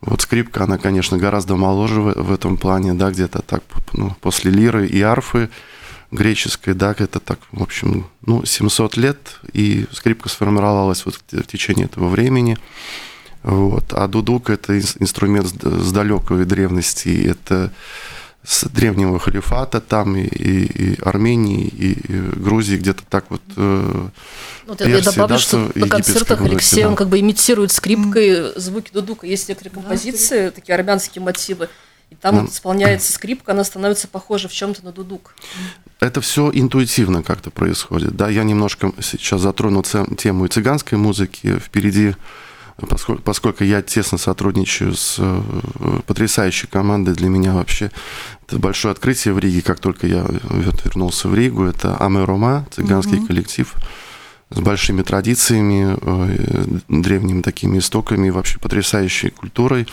Вот 0.00 0.20
скрипка, 0.20 0.64
она, 0.64 0.78
конечно, 0.78 1.18
гораздо 1.18 1.56
моложе 1.56 2.00
в, 2.00 2.12
в 2.14 2.32
этом 2.32 2.56
плане, 2.58 2.94
да, 2.94 3.10
где-то 3.10 3.42
так, 3.42 3.62
ну, 3.92 4.14
после 4.20 4.50
лиры 4.50 4.86
и 4.86 5.00
арфы 5.00 5.48
греческой, 6.10 6.74
да, 6.74 6.94
это 6.96 7.18
так, 7.18 7.40
в 7.50 7.62
общем, 7.62 8.06
ну, 8.24 8.44
700 8.44 8.96
лет, 8.96 9.40
и 9.52 9.86
скрипка 9.92 10.28
сформировалась 10.28 11.04
вот 11.04 11.20
в 11.30 11.46
течение 11.46 11.86
этого 11.86 12.08
времени. 12.08 12.58
Вот. 13.42 13.92
А 13.92 14.06
дудук– 14.08 14.50
это 14.50 14.78
инструмент 14.78 15.46
с 15.46 15.92
далекой 15.92 16.44
древности, 16.44 17.26
это 17.28 17.72
с 18.46 18.64
древнего 18.68 19.18
халифата 19.18 19.80
там 19.80 20.16
и, 20.16 20.22
и, 20.22 20.92
и 20.92 21.00
Армении, 21.02 21.66
и, 21.66 21.92
и 21.92 22.20
Грузии, 22.36 22.76
где-то 22.76 23.02
так 23.08 23.24
вот. 23.28 23.42
Э, 23.56 24.08
ну, 24.66 24.76
Персии, 24.76 24.92
я 24.92 25.00
добавлю, 25.02 25.34
да, 25.34 25.38
что 25.38 25.70
на 25.74 25.88
концертах 25.88 26.40
Алексей, 26.42 26.82
да. 26.82 26.90
он 26.90 26.94
как 26.94 27.08
бы 27.08 27.18
имитирует 27.18 27.72
скрипкой 27.72 28.52
звуки 28.54 28.92
дудука. 28.92 29.26
Есть 29.26 29.48
некоторые 29.48 29.74
композиции, 29.74 30.44
да, 30.46 30.50
такие 30.52 30.76
армянские 30.76 31.24
мотивы, 31.24 31.68
и 32.10 32.14
там 32.14 32.44
mm. 32.44 32.48
исполняется 32.50 33.12
скрипка, 33.14 33.50
она 33.50 33.64
становится 33.64 34.06
похожа 34.06 34.48
в 34.48 34.52
чем-то 34.52 34.84
на 34.84 34.92
дудук. 34.92 35.34
Это 35.98 36.20
все 36.20 36.48
интуитивно 36.54 37.24
как-то 37.24 37.50
происходит. 37.50 38.14
Да, 38.14 38.28
я 38.28 38.44
немножко 38.44 38.92
сейчас 39.02 39.40
затрону 39.40 39.82
тему 39.82 40.46
цыганской 40.46 40.98
музыки. 40.98 41.58
Впереди 41.58 42.14
поскольку, 42.76 43.22
поскольку 43.22 43.64
я 43.64 43.82
тесно 43.82 44.18
сотрудничаю 44.18 44.94
с 44.94 45.16
э, 45.18 45.42
потрясающей 46.06 46.68
командой, 46.68 47.14
для 47.14 47.28
меня 47.28 47.54
вообще 47.54 47.90
это 48.46 48.58
большое 48.58 48.92
открытие 48.92 49.34
в 49.34 49.38
Риге, 49.38 49.62
как 49.62 49.80
только 49.80 50.06
я 50.06 50.24
вернулся 50.84 51.28
в 51.28 51.34
Ригу, 51.34 51.64
это 51.64 51.96
Аме 51.98 52.24
Рома, 52.24 52.66
цыганский 52.70 53.18
угу. 53.18 53.26
коллектив 53.28 53.74
с 54.50 54.60
большими 54.60 55.02
традициями, 55.02 55.96
э, 56.00 56.78
древними 56.88 57.42
такими 57.42 57.78
истоками, 57.78 58.30
вообще 58.30 58.58
потрясающей 58.58 59.30
культурой. 59.30 59.86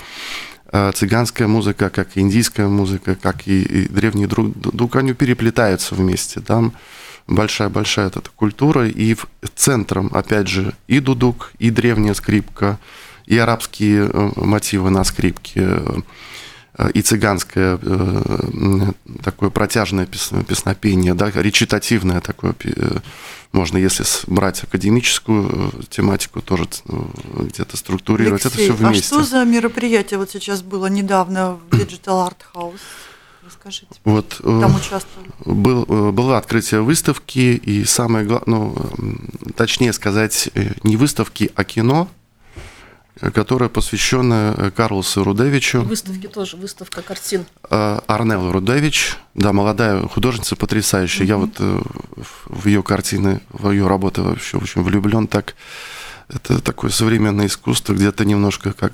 Э, 0.71 0.91
цыганская 0.93 1.47
музыка, 1.47 1.89
как 1.89 2.17
и 2.17 2.19
индийская 2.19 2.67
музыка, 2.67 3.15
как 3.15 3.47
и, 3.47 3.61
и 3.61 3.87
древние 3.87 4.27
друг, 4.27 4.57
друг 4.57 4.95
они 4.95 5.13
переплетаются 5.13 5.95
вместе. 5.95 6.41
Там 6.41 6.73
большая-большая 7.27 8.07
эта 8.07 8.21
культура, 8.35 8.87
и 8.87 9.15
центром, 9.55 10.09
опять 10.13 10.47
же, 10.47 10.73
и 10.87 10.99
дудук, 10.99 11.51
и 11.59 11.69
древняя 11.69 12.13
скрипка, 12.13 12.79
и 13.25 13.37
арабские 13.37 14.09
э, 14.11 14.31
мотивы 14.35 14.89
на 14.89 15.03
скрипке, 15.03 15.61
э, 15.61 16.89
и 16.93 17.01
цыганское 17.01 17.79
э, 17.81 18.91
такое 19.23 19.49
протяжное 19.49 20.07
песнопение, 20.07 21.13
да, 21.13 21.31
речитативное 21.33 22.19
такое, 22.19 22.55
можно, 23.51 23.77
если 23.77 24.03
брать 24.25 24.63
академическую 24.63 25.71
тематику, 25.89 26.41
тоже 26.41 26.67
где-то 26.85 27.77
структурировать, 27.77 28.45
Алексей, 28.45 28.65
это 28.65 28.73
все 28.75 28.83
вместе. 28.83 29.15
а 29.15 29.19
что 29.19 29.23
за 29.23 29.45
мероприятие 29.45 30.17
вот 30.17 30.31
сейчас 30.31 30.63
было 30.63 30.87
недавно 30.87 31.59
в 31.69 31.69
Digital 31.69 32.27
Art 32.27 32.37
House? 32.55 32.81
Расскажите. 33.45 33.87
Вот, 34.05 34.39
э, 34.39 34.59
Там 34.61 34.75
участвовали. 34.75 35.29
Был, 35.43 35.85
э, 35.87 36.11
было 36.11 36.37
открытие 36.37 36.81
выставки, 36.81 37.55
и 37.55 37.83
самое 37.83 38.25
главное, 38.25 38.47
ну, 38.47 38.75
точнее 39.55 39.91
сказать, 39.91 40.49
э, 40.53 40.73
не 40.83 40.95
выставки, 40.95 41.51
а 41.55 41.63
кино, 41.63 42.07
которое 43.33 43.69
посвящено 43.69 44.71
Карлосу 44.75 45.23
Рудевичу. 45.23 45.81
Выставки 45.81 46.27
тоже, 46.27 46.57
выставка 46.57 47.01
картин. 47.01 47.45
Арнелла 47.69 48.51
Рудевич, 48.51 49.17
да, 49.33 49.53
молодая 49.53 50.07
художница, 50.07 50.55
потрясающая. 50.55 51.25
Mm-hmm. 51.25 51.27
Я 51.27 51.37
вот 51.37 51.85
в 52.47 52.67
ее 52.67 52.81
картины, 52.81 53.41
в 53.49 53.69
ее 53.71 53.87
работы 53.87 54.23
вообще 54.23 54.57
очень 54.57 54.81
влюблен. 54.81 55.27
Так, 55.27 55.55
это 56.27 56.59
такое 56.59 56.89
современное 56.89 57.45
искусство, 57.45 57.93
где-то 57.93 58.25
немножко 58.25 58.73
как 58.73 58.93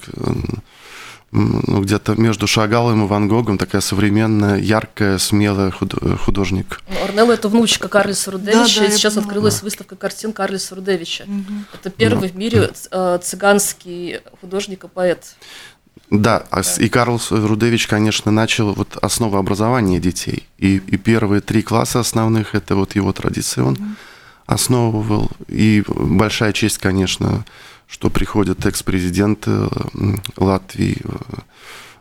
ну, 1.31 1.81
где-то 1.81 2.15
между 2.15 2.47
Шагалом 2.47 3.03
и 3.03 3.07
Ван 3.07 3.27
Гогом 3.27 3.57
такая 3.57 3.81
современная, 3.81 4.57
яркая, 4.57 5.17
смелая 5.17 5.71
художник. 5.71 6.81
Ну, 6.89 7.03
Орнелла– 7.03 7.31
это 7.33 7.49
внучка 7.49 7.87
Карлиса 7.87 8.31
Рудевича, 8.31 8.79
да, 8.79 8.81
да, 8.81 8.85
и 8.85 8.91
сейчас 8.91 9.17
открылась 9.17 9.59
да. 9.59 9.65
выставка 9.65 9.95
картин 9.95 10.33
Карлиса 10.33 10.75
Рудевича. 10.75 11.23
Угу. 11.23 11.53
Это 11.73 11.89
первый 11.91 12.29
да. 12.29 12.33
в 12.33 12.37
мире 12.37 12.71
э, 12.91 13.19
цыганский 13.21 14.21
художник 14.41 14.85
и 14.85 14.87
поэт. 14.87 15.35
Да, 16.09 16.43
да, 16.51 16.61
и 16.79 16.89
Карлс 16.89 17.31
Рудевич, 17.31 17.85
конечно, 17.85 18.31
начал 18.31 18.73
вот 18.73 18.97
основу 18.99 19.37
образования 19.37 19.99
детей. 19.99 20.47
И, 20.57 20.77
и 20.77 20.97
первые 20.97 21.41
три 21.41 21.61
класса 21.61 21.99
основных– 21.99 22.53
это 22.55 22.75
вот 22.75 22.95
его 22.95 23.13
традиции 23.13 23.61
он 23.61 23.73
угу. 23.73 23.83
основывал. 24.47 25.29
И 25.47 25.83
большая 25.87 26.53
честь, 26.53 26.79
конечно, 26.79 27.45
что 27.89 28.09
приходит 28.09 28.65
экс-президент 28.65 29.43
э, 29.47 29.67
Латвии 30.37 30.97
э, 31.03 31.09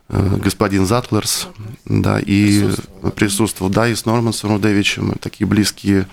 э, 0.09 0.37
господин 0.37 0.85
Затлерс, 0.85 1.47
да, 1.85 2.19
и 2.19 2.61
присутствовал, 2.61 3.11
присутствовал 3.11 3.71
да, 3.71 3.87
и 3.87 3.95
с 3.95 4.05
Нормансом 4.05 4.51
Рудевичем, 4.51 5.15
такие 5.19 5.47
близкие, 5.47 6.07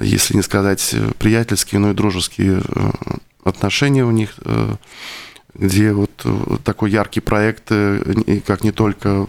если 0.00 0.34
не 0.34 0.42
сказать 0.42 0.94
приятельские, 1.18 1.78
но 1.78 1.92
и 1.92 1.94
дружеские 1.94 2.62
отношения 3.44 4.04
у 4.04 4.10
них, 4.10 4.34
где 5.54 5.92
вот 5.92 6.10
такой 6.64 6.90
яркий 6.90 7.20
проект, 7.20 7.70
как 8.46 8.64
не 8.64 8.72
только 8.72 9.26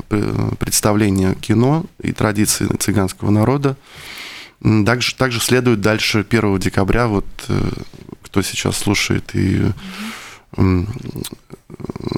представление 0.58 1.36
кино 1.36 1.86
и 2.02 2.14
традиции 2.14 2.66
цыганского 2.80 3.30
народа, 3.30 3.76
также, 4.86 5.16
также 5.16 5.42
следует 5.42 5.82
дальше 5.82 6.26
1 6.28 6.60
декабря 6.60 7.08
вот 7.08 7.26
кто 8.34 8.42
сейчас 8.42 8.78
слушает, 8.78 9.30
и 9.36 9.62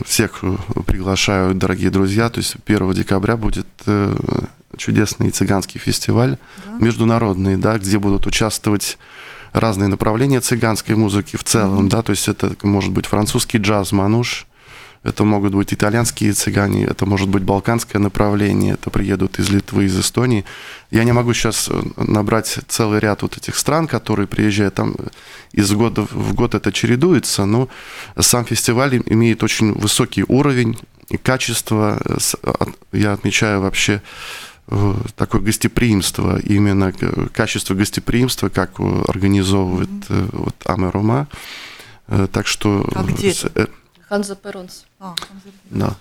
всех 0.05 0.45
приглашаю, 0.87 1.53
дорогие 1.53 1.89
друзья. 1.89 2.29
То 2.29 2.39
есть 2.39 2.55
1 2.65 2.93
декабря 2.93 3.35
будет 3.35 3.67
э, 3.85 4.15
чудесный 4.77 5.31
цыганский 5.31 5.77
фестиваль 5.77 6.37
да. 6.65 6.77
международный, 6.79 7.57
да, 7.57 7.77
где 7.77 7.99
будут 7.99 8.27
участвовать 8.27 8.97
разные 9.51 9.89
направления 9.89 10.39
цыганской 10.39 10.95
музыки 10.95 11.35
в 11.35 11.43
целом, 11.43 11.87
mm-hmm. 11.87 11.89
да, 11.89 12.01
то 12.01 12.11
есть 12.11 12.29
это 12.29 12.55
может 12.63 12.91
быть 12.91 13.07
французский 13.07 13.57
джаз, 13.57 13.91
мануш, 13.91 14.47
это 15.05 15.23
могут 15.23 15.53
быть 15.53 15.71
итальянские 15.71 16.33
цыгане, 16.33 16.85
это 16.85 17.05
может 17.05 17.29
быть 17.29 17.43
балканское 17.43 18.01
направление, 18.01 18.73
это 18.73 18.89
приедут 18.89 19.37
из 19.37 19.49
Литвы, 19.49 19.85
из 19.85 19.99
Эстонии. 19.99 20.45
Я 20.89 21.03
не 21.03 21.11
могу 21.11 21.31
сейчас 21.33 21.69
э, 21.69 21.79
набрать 21.97 22.57
целый 22.67 22.99
ряд 22.99 23.21
вот 23.21 23.37
этих 23.37 23.55
стран, 23.55 23.87
которые 23.87 24.25
приезжают 24.25 24.73
там 24.73 24.95
из 25.51 25.71
года 25.71 26.07
в 26.09 26.33
год 26.33 26.55
это 26.55 26.71
чередуется, 26.71 27.45
но 27.45 27.69
сам 28.19 28.45
фестиваль 28.45 28.99
имеет 29.05 29.43
очень 29.43 29.73
высокий 29.73 30.25
уровень 30.27 30.75
и 31.09 31.17
качество. 31.17 32.01
Я 32.91 33.13
отмечаю 33.13 33.61
вообще 33.61 34.01
э, 34.69 34.95
такое 35.15 35.41
гостеприимство, 35.41 36.39
именно 36.39 36.91
качество 37.31 37.75
гостеприимства, 37.75 38.49
как 38.49 38.79
организовывает 38.79 40.09
вот 40.09 40.55
Амерума. 40.65 41.27
Так 42.31 42.47
что... 42.47 42.89
А 42.95 43.03
где 43.03 43.29
это? 43.29 43.69
Ханза 44.07 44.35
Перонс. 44.35 44.85
А, 44.99 45.15
Да. 45.69 45.95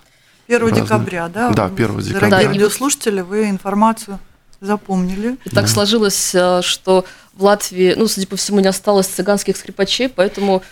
1 0.46 0.60
Разные. 0.60 0.82
декабря, 0.82 1.28
да? 1.28 1.50
Да, 1.50 1.66
1 1.66 2.00
декабря. 2.00 2.28
Дорогие 2.28 2.48
радиослушатели, 2.48 3.20
вы 3.22 3.48
информацию 3.48 4.18
запомнили. 4.60 5.38
И 5.44 5.50
так 5.50 5.64
да. 5.64 5.70
сложилось, 5.70 6.34
э, 6.34 6.60
что 6.62 7.04
в 7.34 7.44
Латвии, 7.44 7.94
ну, 7.96 8.06
судя 8.08 8.26
по 8.26 8.36
всему, 8.36 8.60
не 8.60 8.68
осталось 8.68 9.06
цыганских 9.06 9.56
скрипачей, 9.56 10.08
поэтому 10.08 10.62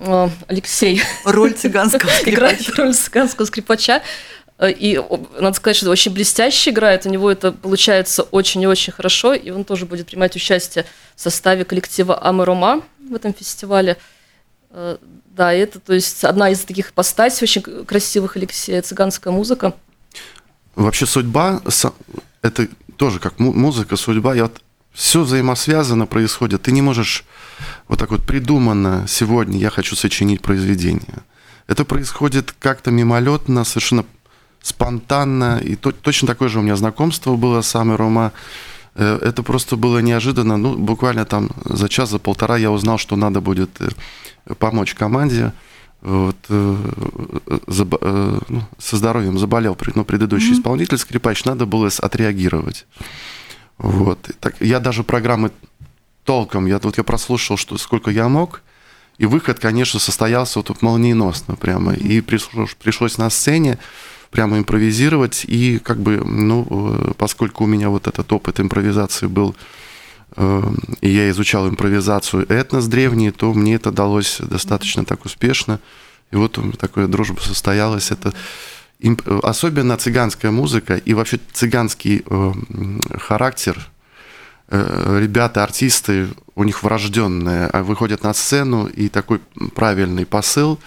э, 0.00 0.28
Алексей 0.48 1.02
роль 1.24 1.52
цыганского 1.52 2.10
играет 2.24 2.68
роль 2.76 2.94
цыганского 2.94 3.46
скрипача. 3.46 4.02
Э, 4.58 4.70
и 4.70 5.00
надо 5.38 5.56
сказать, 5.56 5.76
что 5.76 5.90
очень 5.90 6.12
блестяще 6.12 6.70
играет. 6.70 7.06
У 7.06 7.08
него 7.08 7.30
это 7.30 7.52
получается 7.52 8.22
очень 8.22 8.62
и 8.62 8.66
очень 8.66 8.92
хорошо. 8.92 9.34
И 9.34 9.50
он 9.50 9.64
тоже 9.64 9.86
будет 9.86 10.06
принимать 10.06 10.34
участие 10.34 10.86
в 11.14 11.20
составе 11.20 11.64
коллектива 11.64 12.20
Амарома 12.20 12.82
в 12.98 13.14
этом 13.14 13.32
фестивале. 13.32 13.96
Да, 15.34 15.52
это, 15.52 15.80
то 15.80 15.92
есть, 15.92 16.22
одна 16.22 16.50
из 16.50 16.60
таких 16.60 16.90
ипостасей 16.90 17.42
очень 17.42 17.62
красивых 17.84 18.36
Алексея, 18.36 18.82
цыганская 18.82 19.32
музыка. 19.32 19.74
Вообще 20.76 21.06
судьба, 21.06 21.60
это 22.40 22.68
тоже 22.96 23.18
как 23.18 23.40
музыка, 23.40 23.96
судьба, 23.96 24.36
я 24.36 24.48
все 24.92 25.22
взаимосвязано 25.22 26.06
происходит. 26.06 26.62
Ты 26.62 26.70
не 26.70 26.82
можешь 26.82 27.24
вот 27.88 27.98
так 27.98 28.12
вот 28.12 28.24
придуманно 28.24 29.06
сегодня 29.08 29.58
я 29.58 29.70
хочу 29.70 29.96
сочинить 29.96 30.40
произведение. 30.40 31.24
Это 31.66 31.84
происходит 31.84 32.54
как-то 32.60 32.92
мимолетно, 32.92 33.64
совершенно 33.64 34.04
спонтанно. 34.62 35.58
И 35.58 35.74
то, 35.74 35.90
точно 35.90 36.28
такое 36.28 36.48
же 36.48 36.60
у 36.60 36.62
меня 36.62 36.76
знакомство 36.76 37.34
было 37.34 37.60
с 37.60 37.74
Амой 37.74 37.96
Рома. 37.96 38.32
Э, 38.94 39.18
это 39.22 39.42
просто 39.42 39.76
было 39.76 39.98
неожиданно. 39.98 40.56
Ну, 40.56 40.76
буквально 40.76 41.24
там 41.24 41.50
за 41.64 41.88
час, 41.88 42.10
за 42.10 42.18
полтора 42.18 42.56
я 42.56 42.70
узнал, 42.70 42.98
что 42.98 43.16
надо 43.16 43.40
будет 43.40 43.70
э, 43.80 44.54
помочь 44.54 44.94
команде. 44.94 45.52
Вот, 46.00 46.36
э, 46.50 46.76
заб, 47.66 47.94
ну, 48.48 48.62
со 48.78 48.96
здоровьем 48.96 49.38
заболел 49.38 49.76
ну, 49.94 50.04
предыдущий 50.04 50.50
mm-hmm. 50.50 50.58
исполнитель, 50.58 50.98
скрипач, 50.98 51.44
надо 51.44 51.64
было 51.64 51.88
отреагировать. 51.98 52.86
Вот. 53.78 54.18
Так, 54.40 54.54
я 54.60 54.80
даже 54.80 55.02
программы 55.02 55.50
толком, 56.24 56.66
я 56.66 56.78
тут 56.78 56.98
я 56.98 57.04
прослушал, 57.04 57.56
что 57.56 57.78
сколько 57.78 58.10
я 58.10 58.28
мог, 58.28 58.60
и 59.16 59.26
выход, 59.26 59.60
конечно, 59.60 59.98
состоялся 59.98 60.58
вот 60.58 60.82
молниеносно 60.82 61.56
прямо. 61.56 61.94
И 61.94 62.20
пришлось, 62.20 62.74
пришлось 62.74 63.16
на 63.16 63.30
сцене 63.30 63.78
прямо 64.34 64.58
импровизировать. 64.58 65.44
И 65.46 65.78
как 65.78 65.98
бы, 65.98 66.16
ну, 66.16 66.66
э, 66.68 67.12
поскольку 67.16 67.64
у 67.64 67.66
меня 67.68 67.88
вот 67.88 68.08
этот 68.08 68.32
опыт 68.32 68.58
импровизации 68.58 69.28
был, 69.28 69.54
э, 70.36 70.62
и 71.00 71.08
я 71.08 71.30
изучал 71.30 71.68
импровизацию 71.68 72.44
этнос 72.48 72.86
древний, 72.86 73.30
то 73.30 73.54
мне 73.54 73.76
это 73.76 73.92
далось 73.92 74.38
достаточно 74.40 75.04
так 75.04 75.24
успешно. 75.24 75.78
И 76.32 76.36
вот 76.36 76.58
такая 76.78 77.06
дружба 77.06 77.40
состоялась. 77.40 78.10
Это 78.10 78.34
особенно 79.44 79.96
цыганская 79.96 80.50
музыка 80.50 80.96
и 80.96 81.14
вообще 81.14 81.38
цыганский 81.52 82.24
э, 82.26 82.52
характер 83.18 83.88
ребята, 84.70 85.62
артисты, 85.62 86.28
у 86.56 86.64
них 86.64 86.82
врожденные, 86.82 87.66
а 87.66 87.82
выходят 87.82 88.22
на 88.24 88.32
сцену, 88.32 88.86
и 88.86 89.08
такой 89.08 89.40
правильный 89.74 90.24
посыл 90.24 90.80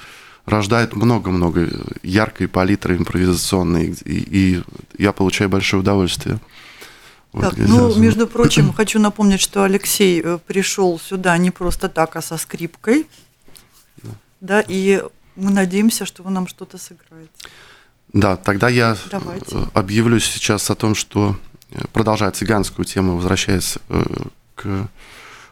рождает 0.47 0.95
много-много 0.95 1.69
яркой 2.01 2.47
палитры 2.47 2.95
импровизационной, 2.95 3.93
и, 4.05 4.13
и 4.57 4.63
я 4.97 5.11
получаю 5.11 5.49
большое 5.49 5.81
удовольствие. 5.81 6.39
Так, 7.33 7.57
вот, 7.57 7.67
ну, 7.67 7.95
между 7.99 8.25
прочим, 8.25 8.73
хочу 8.73 8.99
напомнить, 8.99 9.41
что 9.41 9.63
Алексей 9.63 10.21
э, 10.23 10.39
пришел 10.47 10.97
сюда 10.97 11.37
не 11.37 11.51
просто 11.51 11.89
так, 11.89 12.15
а 12.15 12.21
со 12.21 12.37
скрипкой, 12.37 13.05
да, 13.97 14.09
да 14.39 14.63
и 14.65 15.03
мы 15.35 15.51
надеемся, 15.51 16.05
что 16.05 16.23
вы 16.23 16.31
нам 16.31 16.47
что-то 16.47 16.77
сыграете. 16.77 17.29
Да, 18.13 18.37
тогда 18.37 18.69
я 18.69 18.97
Давайте. 19.11 19.67
объявлю 19.73 20.19
сейчас 20.19 20.69
о 20.69 20.75
том, 20.75 20.95
что 20.95 21.37
продолжая 21.91 22.31
цыганскую 22.31 22.85
тему, 22.85 23.17
возвращаясь 23.17 23.77
э, 23.89 24.03
к 24.55 24.87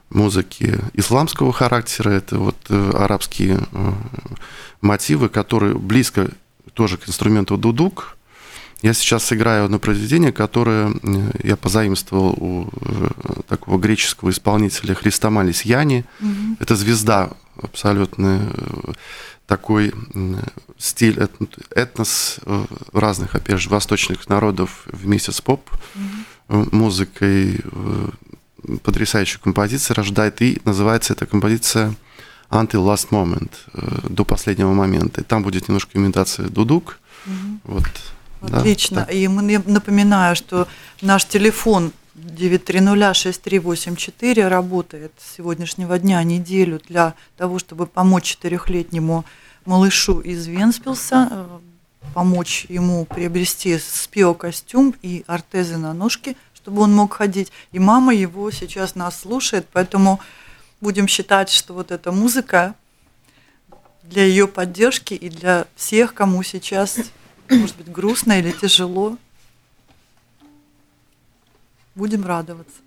музыке 0.10 0.80
исламского 0.94 1.52
характера, 1.52 2.12
это 2.12 2.38
вот 2.38 2.58
э, 2.70 2.92
арабские 2.96 3.60
э, 3.72 3.94
мотивы, 4.82 5.30
которые 5.30 5.76
близко 5.76 6.30
тоже 6.74 6.98
к 6.98 7.08
инструменту 7.08 7.58
дудук. 7.58 8.18
Я 8.82 8.94
сейчас 8.94 9.24
сыграю 9.24 9.66
одно 9.66 9.80
произведение, 9.80 10.32
которое 10.32 10.94
я 11.42 11.56
позаимствовал 11.56 12.36
у 12.38 12.70
такого 13.48 13.80
греческого 13.80 14.30
исполнителя 14.30 14.94
Христомалис 14.94 15.64
Яни. 15.64 16.06
Mm-hmm. 16.20 16.58
Это 16.60 16.76
звезда 16.76 17.32
абсолютно 17.56 18.52
такой 19.48 19.92
стиль, 20.78 21.18
этнос 21.72 22.40
э, 22.46 22.66
разных, 22.94 23.34
опять 23.36 23.60
же, 23.60 23.70
восточных 23.70 24.28
народов 24.28 24.88
вместе 24.92 25.32
с 25.32 25.40
поп-музыкой 25.42 27.62
э, 27.64 28.10
потрясающую 28.84 29.42
композицию 29.42 29.96
рождает, 29.96 30.42
и 30.42 30.62
называется 30.66 31.14
эта 31.14 31.26
композиция 31.26 31.96
Until 32.50 32.86
Last 32.86 33.10
Moment, 33.10 33.52
э, 33.74 34.08
до 34.10 34.26
последнего 34.26 34.74
момента. 34.74 35.22
И 35.22 35.24
там 35.24 35.44
будет 35.44 35.68
немножко 35.68 35.98
имитация 35.98 36.48
дудук. 36.48 37.00
Угу. 37.26 37.60
Вот, 37.64 37.86
Отлично. 38.42 39.06
Да, 39.08 39.12
и 39.12 39.28
мы 39.28 39.64
напоминаю, 39.66 40.36
что 40.36 40.68
наш 41.02 41.26
телефон 41.26 41.92
9306384 42.16 44.48
работает 44.48 45.12
с 45.18 45.36
сегодняшнего 45.36 46.00
дня 46.00 46.24
неделю 46.24 46.82
для 46.88 47.14
того, 47.38 47.60
чтобы 47.60 47.86
помочь 47.88 48.24
четырехлетнему 48.24 49.26
малышу 49.66 50.20
из 50.20 50.48
Венспилса, 50.48 51.30
э, 51.32 51.60
помочь 52.14 52.66
ему 52.70 53.06
приобрести 53.06 53.78
спио-костюм 53.78 54.96
и 55.02 55.26
ортезы 55.28 55.78
на 55.78 55.94
ножки, 55.94 56.38
чтобы 56.66 56.82
он 56.82 56.96
мог 56.96 57.14
ходить. 57.14 57.52
И 57.72 57.78
мама 57.78 58.12
его 58.12 58.50
сейчас 58.50 58.96
нас 58.96 59.20
слушает, 59.20 59.68
поэтому 59.72 60.20
будем 60.82 61.08
считать, 61.08 61.52
что 61.52 61.76
вот 61.76 61.92
эта 61.92 62.12
музыка 62.12 62.74
для 64.02 64.26
ее 64.26 64.48
поддержки 64.48 65.14
и 65.14 65.30
для 65.30 65.68
всех, 65.76 66.16
кому 66.16 66.42
сейчас, 66.42 66.98
может 67.52 67.78
быть, 67.78 67.92
грустно 67.92 68.40
или 68.40 68.52
тяжело, 68.52 69.18
Будем 71.96 72.26
радоваться. 72.26 72.85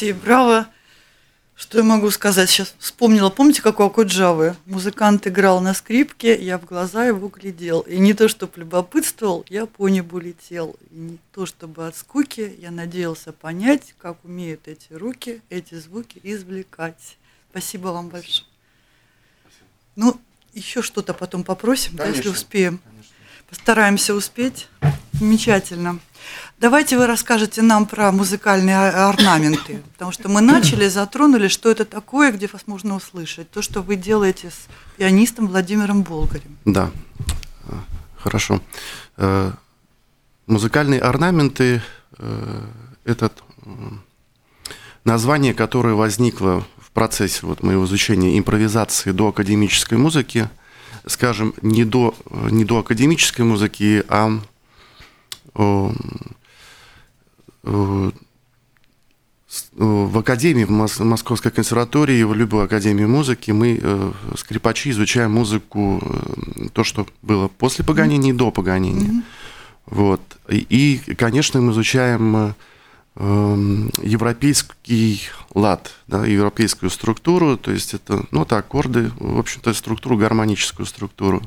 Алексей, 0.00 0.12
браво! 0.14 0.66
Что 1.54 1.76
я 1.76 1.84
могу 1.84 2.10
сказать? 2.10 2.48
Сейчас 2.48 2.74
вспомнила. 2.78 3.28
Помните, 3.28 3.60
как 3.60 3.80
у 3.80 3.82
Акуджавы? 3.82 4.56
Музыкант 4.64 5.26
играл 5.26 5.60
на 5.60 5.74
скрипке, 5.74 6.42
я 6.42 6.56
в 6.56 6.64
глаза 6.64 7.04
его 7.04 7.28
глядел. 7.28 7.80
И 7.80 7.98
не 7.98 8.14
то, 8.14 8.26
чтобы 8.26 8.52
любопытствовал, 8.56 9.44
я 9.50 9.66
по 9.66 9.90
небу 9.90 10.18
летел. 10.18 10.74
И 10.90 10.94
не 10.94 11.18
то, 11.34 11.44
чтобы 11.44 11.86
от 11.86 11.96
скуки, 11.96 12.56
я 12.58 12.70
надеялся 12.70 13.34
понять, 13.34 13.94
как 13.98 14.24
умеют 14.24 14.68
эти 14.68 14.90
руки 14.94 15.42
эти 15.50 15.74
звуки 15.74 16.18
извлекать. 16.22 17.18
Спасибо 17.50 17.88
вам 17.88 18.08
большое. 18.08 18.46
Ну, 19.96 20.18
еще 20.54 20.80
что-то 20.80 21.12
потом 21.12 21.44
попросим, 21.44 21.96
да, 21.96 22.06
если 22.06 22.30
успеем. 22.30 22.78
Конечно. 22.78 23.14
Постараемся 23.50 24.14
успеть. 24.14 24.66
Замечательно. 25.12 26.00
Давайте 26.60 26.98
вы 26.98 27.06
расскажете 27.06 27.62
нам 27.62 27.86
про 27.86 28.12
музыкальные 28.12 28.76
орнаменты, 28.76 29.82
потому 29.94 30.12
что 30.12 30.28
мы 30.28 30.42
начали, 30.42 30.88
затронули, 30.88 31.48
что 31.48 31.70
это 31.70 31.86
такое, 31.86 32.32
где 32.32 32.50
вас 32.52 32.66
можно 32.66 32.96
услышать. 32.96 33.50
То, 33.50 33.62
что 33.62 33.80
вы 33.80 33.96
делаете 33.96 34.50
с 34.50 34.68
пианистом 34.98 35.48
Владимиром 35.48 36.02
Болгарем. 36.02 36.58
Да, 36.66 36.90
хорошо. 38.18 38.60
Э, 39.16 39.52
музыкальные 40.46 41.00
орнаменты 41.00 41.80
э,– 42.18 42.66
это 43.06 43.32
название, 45.04 45.54
которое 45.54 45.94
возникло 45.94 46.66
в 46.76 46.90
процессе 46.90 47.46
вот 47.46 47.62
моего 47.62 47.86
изучения 47.86 48.38
импровизации 48.38 49.12
до 49.12 49.28
академической 49.28 49.96
музыки, 49.96 50.50
скажем, 51.06 51.54
не 51.62 51.86
до, 51.86 52.14
не 52.50 52.66
до 52.66 52.80
академической 52.80 53.46
музыки, 53.46 54.04
а 54.08 54.38
в 59.76 60.18
академии, 60.18 60.64
в 60.64 60.70
Московской 61.04 61.50
консерватории, 61.50 62.22
в 62.22 62.34
любой 62.34 62.64
академии 62.64 63.04
музыки 63.04 63.50
мы, 63.50 63.80
э, 63.82 64.12
скрипачи, 64.36 64.90
изучаем 64.90 65.32
музыку, 65.32 66.00
э, 66.02 66.68
то, 66.72 66.84
что 66.84 67.06
было 67.22 67.48
после 67.48 67.84
Паганини 67.84 68.30
и 68.30 68.32
до 68.32 68.52
Паганини. 68.52 69.06
Mm-hmm. 69.06 69.22
Вот. 69.86 70.20
И, 70.48 71.00
конечно, 71.18 71.60
мы 71.60 71.72
изучаем 71.72 72.36
э, 72.36 72.52
эм, 73.16 73.90
европейский 74.02 75.22
лад, 75.54 75.90
да, 76.06 76.24
европейскую 76.24 76.90
структуру, 76.90 77.56
то 77.56 77.72
есть 77.72 77.94
это, 77.94 78.24
ну, 78.30 78.42
это 78.42 78.56
аккорды, 78.58 79.10
в 79.18 79.38
общем-то, 79.40 79.74
структуру, 79.74 80.16
гармоническую 80.16 80.86
структуру. 80.86 81.42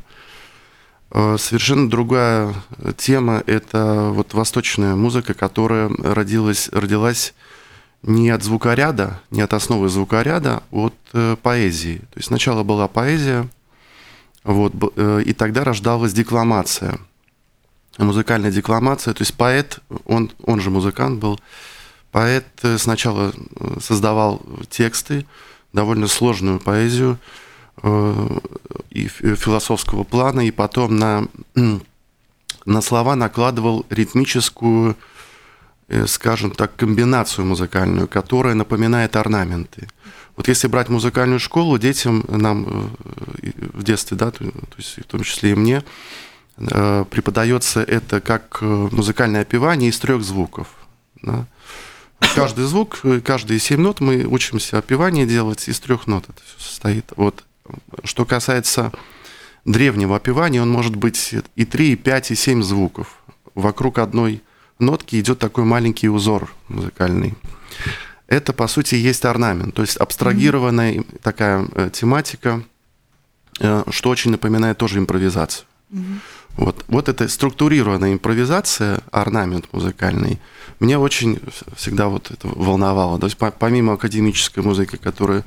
Э, 1.14 1.38
совершенно 1.38 1.90
другая 1.90 2.56
тема– 2.98 3.44
это 3.46 4.10
вот 4.12 4.34
восточная 4.34 4.96
музыка, 4.96 5.36
которая 5.36 5.90
родилась, 5.90 6.70
родилась 6.72 7.36
не 8.02 8.32
от 8.32 8.44
звукоряда, 8.44 9.22
не 9.30 9.42
от 9.42 9.54
основы 9.54 9.90
звукоряда, 9.90 10.64
а 10.72 10.76
от 10.76 10.96
э, 11.14 11.38
поэзии. 11.42 11.98
То 11.98 12.18
есть 12.18 12.28
сначала 12.30 12.64
была 12.64 12.88
поэзия, 12.88 13.48
вот, 14.44 14.74
э, 14.96 15.22
и 15.24 15.34
тогда 15.34 15.64
рождалась 15.64 16.14
декламация, 16.14 17.00
музыкальная 18.00 18.52
декламация. 18.52 19.14
То 19.14 19.22
есть 19.22 19.36
поэт, 19.36 19.80
он, 20.06 20.32
он 20.42 20.62
же 20.62 20.72
музыкант 20.72 21.20
был, 21.20 21.40
поэт 22.12 22.48
сначала 22.78 23.34
создавал 23.80 24.42
тексты, 24.68 25.28
довольно 25.74 26.08
сложную 26.08 26.60
поэзию, 26.60 27.20
и 27.82 29.08
философского 29.08 30.04
плана, 30.04 30.42
и 30.42 30.52
потом 30.52 30.98
на, 30.98 31.28
на 32.66 32.82
слова 32.82 33.16
накладывал 33.16 33.86
ритмическую, 33.90 34.96
э, 35.88 36.06
скажем 36.08 36.52
так, 36.52 36.76
комбинацию 36.76 37.46
музыкальную, 37.46 38.08
которая 38.08 38.54
напоминает 38.54 39.16
орнаменты. 39.16 39.88
Вот 40.36 40.48
если 40.48 40.68
брать 40.68 40.90
музыкальную 40.90 41.40
школу, 41.40 41.78
детям 41.78 42.24
нам 42.28 42.66
э, 43.42 43.52
в 43.74 43.84
детстве, 43.84 44.18
да, 44.18 44.32
то, 44.32 44.46
есть 44.78 45.00
в 45.00 45.04
том 45.04 45.24
числе 45.24 45.52
и 45.52 45.56
мне, 45.56 45.84
преподается 46.56 47.82
это 47.82 48.22
как 48.22 48.62
музыкальное 48.62 49.42
опевание 49.42 49.90
из 49.90 49.98
трех 49.98 50.22
звуков. 50.22 50.68
Да. 51.24 51.48
Каждый 52.36 52.66
звук, 52.66 53.02
каждые 53.26 53.60
семь 53.60 53.82
нот 53.82 54.02
мы 54.02 54.26
учимся 54.26 54.78
опевание 54.78 55.26
делать 55.26 55.68
из 55.68 55.80
трех 55.80 56.06
нот. 56.06 56.26
Это 56.30 56.40
все 56.46 56.64
состоит. 56.64 57.12
Вот 57.16 57.44
что 58.04 58.26
касается 58.26 58.92
древнего 59.66 60.16
опевания, 60.16 60.62
он 60.62 60.70
может 60.70 60.96
быть 60.96 61.36
и 61.56 61.66
3, 61.66 61.92
и 61.94 61.96
5, 61.96 62.32
и 62.32 62.36
7 62.36 62.64
звуков. 62.64 63.24
Вокруг 63.56 64.00
одной 64.00 64.42
нотки 64.80 65.20
идет 65.20 65.40
такой 65.40 65.64
маленький 65.64 66.10
узор 66.10 66.54
музыкальный. 66.68 67.36
Это, 68.28 68.54
по 68.54 68.68
сути, 68.68 68.96
есть 68.96 69.26
орнамент, 69.26 69.76
то 69.76 69.82
есть 69.82 69.98
абстрагированная 69.98 70.94
mm-hmm. 70.94 71.20
такая 71.22 71.68
э, 71.76 71.90
тематика, 71.92 72.64
э, 73.60 73.84
что 73.90 74.10
очень 74.10 74.32
напоминает 74.32 74.78
тоже 74.78 74.98
импровизацию. 74.98 75.68
Mm-hmm. 75.92 76.20
Вот, 76.56 76.86
вот 76.88 77.10
эта 77.10 77.28
структурированная 77.28 78.14
импровизация, 78.14 79.02
орнамент 79.12 79.68
музыкальный, 79.72 80.40
меня 80.80 81.00
очень 81.00 81.40
всегда 81.76 82.08
вот 82.08 82.32
это 82.32 82.48
волновало. 82.48 83.20
То 83.20 83.26
есть 83.26 83.38
помимо 83.38 83.94
академической 83.94 84.60
музыки, 84.60 84.98
которую 84.98 85.44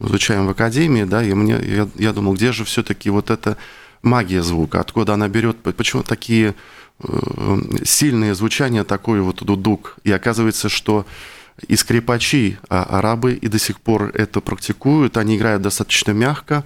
изучаем 0.00 0.46
в 0.46 0.50
академии, 0.50 1.04
да, 1.04 1.22
и 1.24 1.32
мне, 1.34 1.58
я, 1.62 1.88
я 1.96 2.12
думал, 2.12 2.34
где 2.34 2.52
же 2.52 2.64
все-таки 2.64 3.10
вот 3.10 3.30
эта 3.30 3.56
магия 4.02 4.42
звука, 4.42 4.80
откуда 4.80 5.14
она 5.14 5.28
берет, 5.28 5.56
почему 5.58 6.02
такие 6.02 6.54
э, 7.00 7.58
сильные 7.84 8.34
звучания, 8.34 8.84
такой 8.84 9.20
вот 9.20 9.42
дудук. 9.42 9.96
И 10.04 10.12
оказывается, 10.12 10.68
что 10.68 11.06
и 11.68 11.76
скрипачи, 11.76 12.58
а 12.68 12.82
арабы 12.84 13.34
и 13.34 13.48
до 13.48 13.58
сих 13.58 13.80
пор 13.80 14.10
это 14.14 14.40
практикуют, 14.40 15.16
они 15.16 15.36
играют 15.36 15.62
достаточно 15.62 16.12
мягко, 16.12 16.64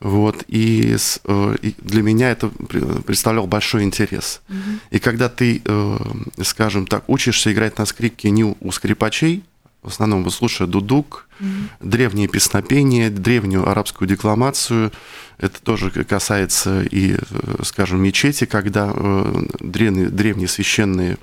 вот, 0.00 0.44
и, 0.48 0.96
э, 1.24 1.56
и 1.62 1.74
для 1.78 2.02
меня 2.02 2.30
это 2.30 2.48
представлял 2.48 3.46
большой 3.46 3.84
интерес. 3.84 4.42
Mm-hmm. 4.48 4.78
И 4.90 4.98
когда 4.98 5.28
ты, 5.28 5.62
э, 5.64 5.98
скажем 6.42 6.86
так, 6.86 7.08
учишься 7.08 7.52
играть 7.52 7.78
на 7.78 7.86
скрипке 7.86 8.30
не 8.30 8.44
у 8.44 8.72
скрипачей, 8.72 9.44
в 9.84 9.88
основном 9.88 10.28
слушая 10.30 10.66
дудук, 10.66 11.28
mm-hmm. 11.38 11.68
древние 11.80 12.26
песнопения, 12.26 13.10
древнюю 13.10 13.68
арабскую 13.68 14.08
декламацию. 14.08 14.90
Это 15.36 15.62
тоже 15.62 15.90
касается 15.90 16.82
и, 16.82 17.16
э, 17.16 17.62
скажем, 17.62 18.02
мечети, 18.02 18.46
когда 18.46 18.90
э, 18.94 19.44
древние, 19.60 20.08
древние 20.08 20.48
священные 20.48 21.18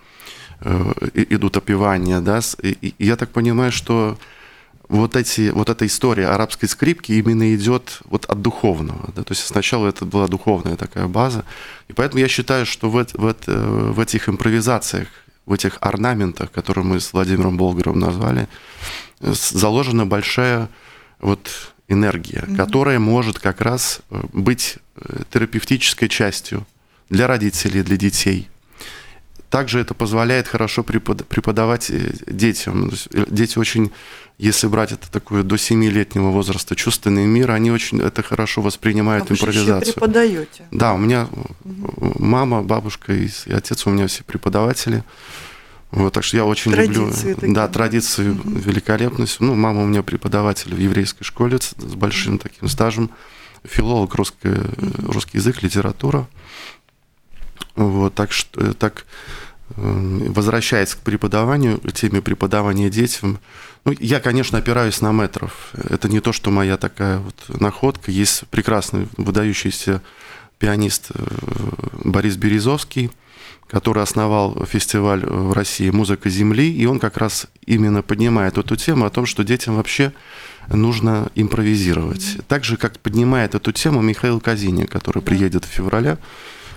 э, 0.60 0.94
идут 1.14 1.58
опевания. 1.58 2.22
Да? 2.22 2.40
И 2.62 2.94
я 3.00 3.16
так 3.16 3.32
понимаю, 3.32 3.72
что 3.72 4.20
вот, 4.90 5.16
эти, 5.16 5.50
вот 5.50 5.70
эта 5.70 5.88
история 5.88 6.28
арабской 6.28 6.68
скрипки 6.68 7.14
именно 7.14 7.56
идет 7.56 8.02
вот 8.06 8.26
от 8.26 8.42
духовного. 8.44 9.12
Да? 9.16 9.24
То 9.24 9.32
есть 9.32 9.48
сначала 9.48 9.88
это 9.88 10.06
была 10.06 10.28
духовная 10.28 10.76
такая 10.76 11.08
база. 11.08 11.46
И 11.88 11.94
поэтому 11.94 12.20
я 12.20 12.28
считаю, 12.28 12.68
что 12.68 12.92
в, 12.92 13.08
в, 13.14 13.36
в 13.48 14.00
этих 14.00 14.30
импровизациях 14.30 15.08
в 15.52 15.54
этих 15.54 15.78
орнаментах, 15.82 16.50
которые 16.50 16.86
мы 16.86 17.02
с 17.02 17.12
Владимиром 17.12 17.58
Болгаром 17.58 18.00
назвали, 18.00 18.48
заложена 19.20 20.06
большая 20.06 20.70
вот 21.20 21.74
энергия, 21.90 22.46
mm-hmm. 22.48 22.56
которая 22.56 23.00
может 23.00 23.38
как 23.38 23.60
раз 23.60 24.00
э, 24.10 24.22
быть 24.32 24.78
э, 24.96 25.24
терапевтической 25.30 26.08
частью 26.08 26.66
для 27.10 27.28
родителей, 27.28 27.84
для 27.84 27.98
детей. 27.98 28.48
Также 29.50 29.82
это 29.82 29.94
позволяет 29.94 30.48
хорошо 30.48 30.84
преподавать 30.84 31.92
э, 31.92 32.14
детям. 32.28 32.90
Дети 33.12 33.60
очень 33.60 33.92
если 34.42 34.66
брать 34.66 34.92
это 34.92 35.10
такое 35.12 35.44
до 35.44 35.54
7-летнего 35.54 36.32
возраста, 36.32 36.76
чувственный 36.76 37.28
мир, 37.28 37.52
они 37.52 37.70
очень 37.70 38.02
это 38.02 38.24
хорошо 38.24 38.64
воспринимают 38.64 39.30
а 39.30 39.34
импровизацию. 39.36 39.94
Вы 39.94 39.94
преподаете? 39.94 40.66
Да, 40.72 40.94
у 40.94 40.98
меня 40.98 41.28
угу. 41.64 42.16
мама, 42.18 42.64
бабушка 42.64 43.14
и, 43.14 43.30
и 43.46 43.54
отец 43.54 43.86
у 43.86 43.92
меня 43.92 44.08
все 44.08 44.24
преподаватели. 44.24 45.04
Вот, 45.92 46.14
так 46.14 46.24
что 46.24 46.38
я 46.38 46.46
очень 46.46 46.72
традиции 46.72 47.30
люблю. 47.30 47.36
Такие. 47.36 47.54
Да, 47.54 47.68
традиции 47.68 48.30
угу. 48.32 48.50
великолепность. 48.50 49.40
Ну, 49.42 49.54
мама 49.54 49.84
у 49.84 49.86
меня 49.86 50.02
преподаватель 50.02 50.74
в 50.74 50.80
еврейской 50.80 51.24
школе 51.24 51.60
с, 51.60 51.76
с 51.78 51.94
большим 51.94 52.40
таким 52.40 52.68
стажем, 52.68 53.12
филолог 53.64 54.16
русский, 54.16 54.50
угу. 54.50 55.12
русский 55.12 55.38
язык, 55.38 55.62
литература. 55.62 56.28
Вот, 57.76 58.16
так 58.16 58.32
что 58.32 58.74
так 58.74 59.06
возвращаясь 59.78 60.96
к 60.96 61.00
преподаванию, 61.00 61.80
к 61.80 61.92
теме 61.94 62.22
преподавания 62.22 62.90
детям, 62.90 63.40
ну, 63.84 63.94
я, 64.00 64.20
конечно, 64.20 64.58
опираюсь 64.58 65.02
на 65.02 65.12
метров. 65.12 65.72
Это 65.74 66.08
не 66.08 66.20
то, 66.20 66.32
что 66.34 66.52
моя 66.52 66.78
такая 66.78 67.18
вот 67.20 67.36
находка. 67.60 68.12
Есть 68.12 68.44
прекрасный, 68.50 69.08
выдающийся 69.18 70.02
пианист 70.60 71.12
э, 71.14 71.24
Борис 72.04 72.38
Березовский, 72.38 73.10
который 73.68 74.04
основал 74.04 74.66
фестиваль 74.66 75.26
в 75.26 75.54
России 75.54 75.90
«Музыка 75.90 76.30
Земли», 76.30 76.72
и 76.72 76.86
он 76.86 77.00
как 77.00 77.18
раз 77.18 77.48
именно 77.66 78.04
поднимает 78.04 78.58
эту 78.58 78.76
тему 78.76 79.06
о 79.06 79.10
том, 79.10 79.26
что 79.26 79.44
детям 79.44 79.78
вообще 79.78 80.14
нужно 80.68 81.30
импровизировать. 81.34 82.22
Mm-hmm. 82.22 82.46
Так 82.48 82.64
же, 82.64 82.78
как 82.78 83.00
поднимает 83.00 83.56
эту 83.56 83.72
тему 83.72 84.02
Михаил 84.02 84.40
Казини, 84.40 84.86
который 84.86 85.22
да. 85.22 85.26
приедет 85.26 85.66
в 85.66 85.70
феврале 85.70 86.20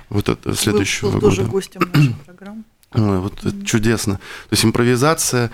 вот 0.08 0.28
это, 0.28 0.54
следующего 0.54 1.10
был, 1.10 1.14
был 1.14 1.20
года. 1.20 1.36
тоже 1.36 1.48
гостем 1.48 1.80
нашей 1.92 2.14
программы. 2.24 2.64
Вот 2.94 3.44
это 3.44 3.66
чудесно. 3.66 4.14
То 4.14 4.52
есть 4.52 4.64
импровизация 4.64 5.50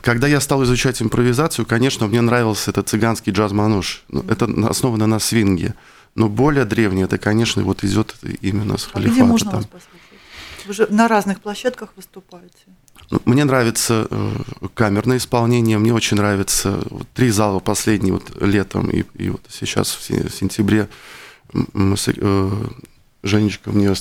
когда 0.00 0.26
я 0.26 0.40
стал 0.40 0.64
изучать 0.64 1.02
импровизацию, 1.02 1.66
конечно, 1.66 2.06
мне 2.06 2.20
нравился 2.20 2.70
этот 2.70 2.88
цыганский 2.88 3.32
джаз-мануш. 3.32 4.04
Ну, 4.08 4.24
это 4.28 4.46
основано 4.68 5.06
на 5.06 5.18
свинге. 5.18 5.74
Но 6.14 6.28
более 6.28 6.64
древнее, 6.64 7.04
это, 7.04 7.18
конечно, 7.18 7.62
вот 7.62 7.84
идет 7.84 8.16
именно 8.40 8.78
с 8.78 8.84
халифата. 8.84 9.12
А 9.12 9.14
где 9.14 9.24
можно 9.24 9.50
там. 9.50 9.60
вас 9.60 9.66
послушать? 9.66 10.08
Вы 10.66 10.74
же 10.74 10.86
на 10.90 11.08
разных 11.08 11.40
площадках 11.40 11.90
выступаете. 11.96 12.66
Ну, 13.10 13.20
мне 13.24 13.44
нравится 13.44 14.06
э, 14.10 14.32
камерное 14.74 15.16
исполнение, 15.16 15.78
мне 15.78 15.94
очень 15.94 16.16
нравится 16.18 16.80
вот, 16.90 17.08
три 17.14 17.30
зала 17.30 17.58
последний 17.58 18.10
вот 18.10 18.42
летом 18.42 18.90
и, 18.90 19.04
и 19.14 19.30
вот 19.30 19.40
сейчас 19.48 19.88
в 19.94 20.02
сентябре 20.02 20.88
мы 21.72 21.96
с, 21.96 22.08
э, 22.08 22.50
Женечка 23.22 23.70
мне 23.70 23.94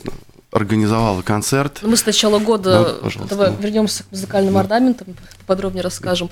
организовала 0.52 1.22
концерт. 1.22 1.80
Мы 1.82 1.98
с 1.98 2.06
начала 2.06 2.40
года, 2.40 2.98
ну, 3.02 3.26
давай 3.26 3.54
вернемся 3.56 4.04
к 4.04 4.12
музыкальным 4.12 4.54
да. 4.54 4.62
орнаментам, 4.62 5.16
подробнее 5.46 5.84
расскажем. 5.84 6.30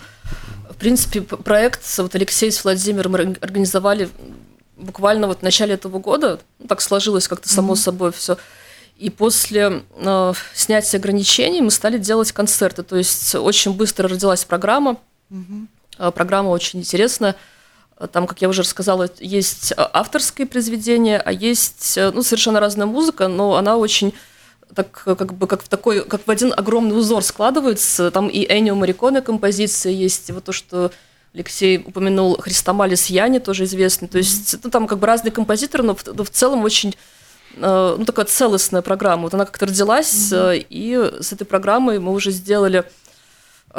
В 0.70 0.76
принципе, 0.76 1.22
проект 1.22 1.82
вот 1.98 2.16
Алексей 2.16 2.52
с 2.52 2.64
Владимиром 2.64 3.16
организовали 3.16 4.10
буквально 4.78 5.28
вот 5.28 5.40
в 5.40 5.42
начале 5.42 5.74
этого 5.76 6.00
года. 6.00 6.40
Ну, 6.60 6.68
так 6.68 6.82
сложилось 6.82 7.28
как-то 7.28 7.50
само 7.50 7.74
mm-hmm. 7.74 7.78
собой 7.78 8.12
все. 8.12 8.38
И 8.98 9.10
после 9.10 9.84
э, 9.96 10.34
снятия 10.54 11.00
ограничений 11.00 11.62
мы 11.62 11.72
стали 11.72 11.98
делать 11.98 12.32
концерты. 12.32 12.84
То 12.84 12.96
есть 12.96 13.36
очень 13.36 13.74
быстро 13.74 14.08
родилась 14.08 14.46
программа. 14.46 14.98
Mm-hmm. 15.32 16.12
Программа 16.12 16.50
очень 16.50 16.80
интересная. 16.80 17.36
Там, 18.12 18.28
как 18.28 18.42
я 18.42 18.50
уже 18.50 18.62
рассказала, 18.62 19.10
есть 19.20 19.74
авторские 19.78 20.48
произведения, 20.48 21.18
а 21.18 21.32
есть 21.32 21.98
ну, 21.98 22.24
совершенно 22.24 22.60
разная 22.60 22.88
музыка, 22.88 23.30
но 23.30 23.56
она 23.56 23.78
очень 23.78 24.14
так 24.74 24.92
как 24.92 25.34
бы 25.34 25.48
как 25.48 25.64
в 25.64 25.70
такой, 25.70 26.04
как 26.04 26.28
в 26.28 26.30
один 26.30 26.54
огромный 26.56 26.98
узор 26.98 27.24
складывается. 27.24 28.12
Там 28.12 28.28
и 28.28 28.46
Энио 28.46 28.76
Мариконе 28.76 29.22
композиция 29.22 29.94
есть, 29.94 30.30
вот 30.32 30.44
то, 30.44 30.52
что 30.52 30.92
Алексей 31.34 31.78
упомянул 31.78 32.38
Христомалис 32.38 33.06
Яни, 33.06 33.40
тоже 33.40 33.64
известный. 33.64 34.10
То 34.10 34.18
есть 34.18 34.58
ну, 34.62 34.70
там 34.70 34.88
как 34.88 35.00
бы 35.00 35.08
разные 35.08 35.32
композиторы, 35.32 35.84
но 35.84 35.96
в, 35.96 36.06
но 36.06 36.24
в 36.26 36.30
целом 36.30 36.64
очень 36.64 36.96
э, 37.56 37.96
ну, 37.98 38.04
такая 38.04 38.26
целостная 38.26 38.82
программа. 38.82 39.24
Вот 39.24 39.34
она 39.34 39.46
как-то 39.46 39.68
родилась, 39.68 40.34
mm-hmm. 40.34 40.66
и 40.70 41.12
с 41.22 41.32
этой 41.32 41.46
программой 41.46 42.00
мы 42.00 42.12
уже 42.12 42.32
сделали 42.32 42.80
Э, 42.80 42.84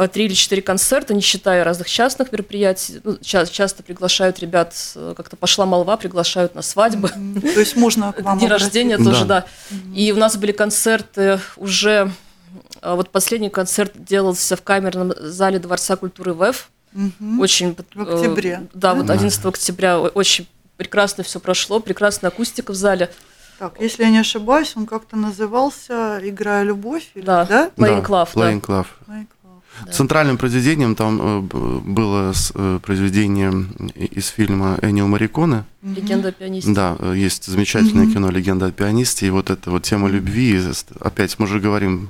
три 0.09 0.27
или 0.27 0.35
четыре 0.35 0.61
концерта, 0.61 1.15
не 1.15 1.23
считая 1.23 1.65
разных 1.65 1.89
частных 1.89 2.31
мероприятий. 2.31 3.01
Ну, 3.03 3.17
часто, 3.23 3.55
часто 3.55 3.83
приглашают 3.83 4.39
ребят, 4.41 4.75
э, 4.95 5.15
как-то 5.17 5.37
пошла 5.37 5.65
молва, 5.65 5.97
приглашают 5.97 6.55
на 6.55 6.61
свадьбы. 6.61 7.09
Mm-hmm. 7.09 7.55
То 7.55 7.61
есть 7.61 7.77
можно 7.77 8.13
к 8.13 8.21
вам 8.21 8.39
День 8.39 8.49
рождения 8.49 8.99
тоже, 8.99 9.25
да. 9.25 9.47
Mm-hmm. 9.71 9.95
И 9.95 10.13
у 10.13 10.17
нас 10.17 10.37
были 10.37 10.53
концерты 10.53 11.41
уже... 11.57 12.13
Э, 12.83 12.95
вот 12.95 13.11
последний 13.11 13.49
концерт 13.49 13.93
делался 13.97 14.57
в 14.57 14.63
камерном 14.63 15.15
зале 15.19 15.59
Дворца 15.59 15.97
культуры 15.97 16.35
ВЭФ. 16.35 16.71
Очень... 17.41 17.75
В 17.95 18.03
октябре. 18.03 18.69
Да, 18.75 18.95
вот 18.95 19.09
11 19.09 19.45
октября. 19.47 19.99
Очень 20.01 20.47
прекрасно 20.77 21.25
все 21.25 21.41
прошло, 21.41 21.81
прекрасная 21.81 22.31
акустика 22.31 22.73
в 22.73 22.77
зале. 22.77 23.11
Так, 23.59 23.81
если 23.81 24.03
я 24.03 24.11
не 24.11 24.19
ошибаюсь, 24.19 24.77
он 24.77 24.85
как-то 24.85 25.17
назывался 25.17 26.21
«Играя 26.23 26.63
любовь». 26.63 27.11
Или, 27.15 27.25
да? 27.25 27.47
да? 27.47 27.71
Playing 27.75 28.03
да, 28.03 28.07
Club. 28.07 28.29
Playing 28.35 28.65
да. 28.67 28.85
Club. 29.09 29.27
Да. 29.85 29.93
Центральным 29.93 30.39
произведением 30.39 30.95
там 30.95 31.21
э, 31.21 31.81
было 31.81 32.33
э, 32.55 32.81
произведение 32.83 33.53
из 33.95 34.29
фильма 34.29 34.79
Энио 34.83 35.07
Мариконе. 35.07 35.65
«Легенда 35.83 36.29
о 36.29 36.33
пианисте». 36.33 36.73
Да, 36.73 36.97
э, 36.99 37.15
есть 37.17 37.45
замечательное 37.45 38.07
mm-hmm. 38.07 38.13
кино 38.13 38.31
«Легенда 38.31 38.67
о 38.67 38.73
пианисте», 38.73 39.27
и 39.27 39.31
вот 39.31 39.51
эта 39.51 39.71
вот 39.71 39.83
тема 39.83 40.09
любви, 40.09 40.61
опять 41.01 41.39
мы 41.39 41.47
же 41.47 41.61
говорим 41.61 42.09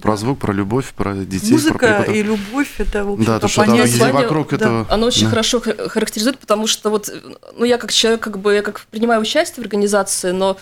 про 0.00 0.16
звук, 0.16 0.38
про 0.38 0.52
любовь, 0.52 0.92
про 0.96 1.14
детей. 1.14 1.52
Музыка 1.52 2.02
про 2.04 2.12
и 2.12 2.22
любовь 2.22 2.74
это 2.78 3.04
в 3.04 3.22
Да, 3.24 3.38
то, 3.38 3.48
что 3.48 3.64
понятие. 3.64 4.12
вокруг 4.12 4.50
да. 4.50 4.56
этого. 4.56 4.86
Оно 4.90 5.06
очень 5.06 5.24
да. 5.24 5.30
хорошо 5.30 5.60
характеризует, 5.60 6.38
потому 6.38 6.66
что 6.66 6.90
вот, 6.90 7.12
ну 7.56 7.64
я 7.64 7.78
как 7.78 7.92
человек, 7.92 8.20
как 8.20 8.38
бы 8.38 8.54
я 8.54 8.62
как 8.62 8.80
принимаю 8.90 9.20
участие 9.20 9.56
в 9.62 9.66
организации, 9.66 10.30
но 10.30 10.58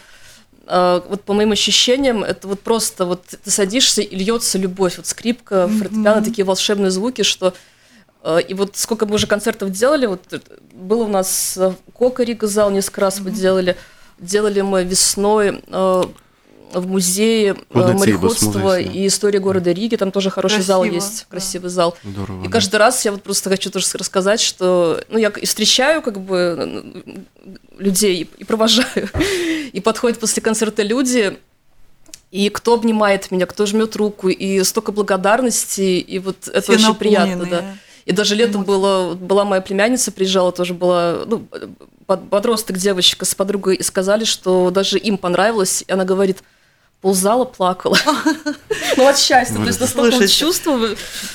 вот 1.09 1.23
по 1.23 1.33
моим 1.33 1.53
ощущениям, 1.53 2.23
это 2.23 2.47
вот 2.47 2.61
просто 2.61 3.05
вот 3.05 3.25
ты 3.27 3.51
садишься 3.51 4.03
и 4.03 4.15
льется 4.17 4.57
любовь, 4.57 4.99
вот 4.99 5.07
скрипка, 5.07 5.67
фортепиано, 5.67 6.21
mm-hmm. 6.21 6.25
такие 6.25 6.45
волшебные 6.45 6.91
звуки, 6.91 7.23
что 7.23 7.55
а, 8.23 8.39
и 8.39 8.55
вот 8.55 8.77
сколько 8.77 9.07
мы 9.07 9.17
уже 9.17 9.27
концертов 9.27 9.71
делали, 9.71 10.07
вот 10.07 10.23
был 10.73 11.01
у 11.01 11.09
нас 11.09 11.59
Кока 11.93 12.23
Рига 12.23 12.47
зал, 12.47 12.71
несколько 12.71 13.01
раз 13.01 13.21
мы 13.21 13.31
делали, 13.31 13.77
делали 14.19 14.61
мы 14.61 14.85
весной 14.85 15.63
в 16.73 16.87
музее 16.87 17.57
Куда 17.69 17.93
мореходства 17.93 18.79
и 18.79 19.07
истории 19.07 19.39
города 19.39 19.73
Риги, 19.73 19.97
там 19.97 20.13
тоже 20.13 20.31
хороший 20.31 20.57
Красиво, 20.57 20.67
зал 20.67 20.85
есть, 20.85 21.21
да. 21.21 21.27
красивый 21.31 21.71
зал. 21.71 21.97
Здорово, 22.03 22.43
и 22.43 22.47
да. 22.47 22.51
каждый 22.51 22.77
раз 22.77 23.05
я 23.05 23.13
вот 23.13 23.23
просто 23.23 23.51
хочу 23.51 23.71
тоже 23.71 23.87
рассказать, 23.95 24.41
что 24.41 25.03
ну, 25.09 25.19
я 25.19 25.29
и 25.29 25.47
встречаю 25.47 26.03
как 26.03 26.21
бы 26.21 27.05
людей 27.79 28.29
и 28.37 28.45
провожаю, 28.45 29.09
и 29.73 29.81
подходят 29.81 30.19
после 30.19 30.43
концерта 30.43 30.83
люди, 30.83 31.39
и 32.31 32.49
кто 32.49 32.75
обнимает 32.75 33.31
меня, 33.31 33.47
кто 33.47 33.67
жмет 33.67 33.97
руку, 33.97 34.29
и 34.29 34.63
столько 34.63 34.93
благодарности, 34.93 35.99
и 35.99 36.19
вот 36.19 36.49
это 36.49 36.61
Все 36.61 36.73
очень 36.75 36.95
приятно, 36.95 37.47
да. 37.47 37.65
И 38.07 38.13
даже 38.13 38.35
летом 38.35 38.65
было, 38.65 39.15
была 39.15 39.45
моя 39.45 39.61
племянница, 39.61 40.11
приезжала, 40.11 40.53
тоже 40.53 40.75
была, 40.75 41.25
ну, 41.27 41.47
подросток 42.07 42.77
девочка 42.77 43.25
с 43.25 43.35
подругой, 43.35 43.77
и 43.77 43.83
сказали, 43.83 44.25
что 44.25 44.71
даже 44.71 44.99
им 44.99 45.19
понравилось, 45.19 45.85
и 45.87 45.93
она 45.93 46.05
говорит, 46.05 46.39
ползала, 47.01 47.45
плакала. 47.45 47.97
Ну, 49.01 49.09
от 49.09 49.19
счастья. 49.19 49.57
То 49.57 49.65
есть 49.67 49.81
настолько 49.81 50.29
чувство 50.29 50.89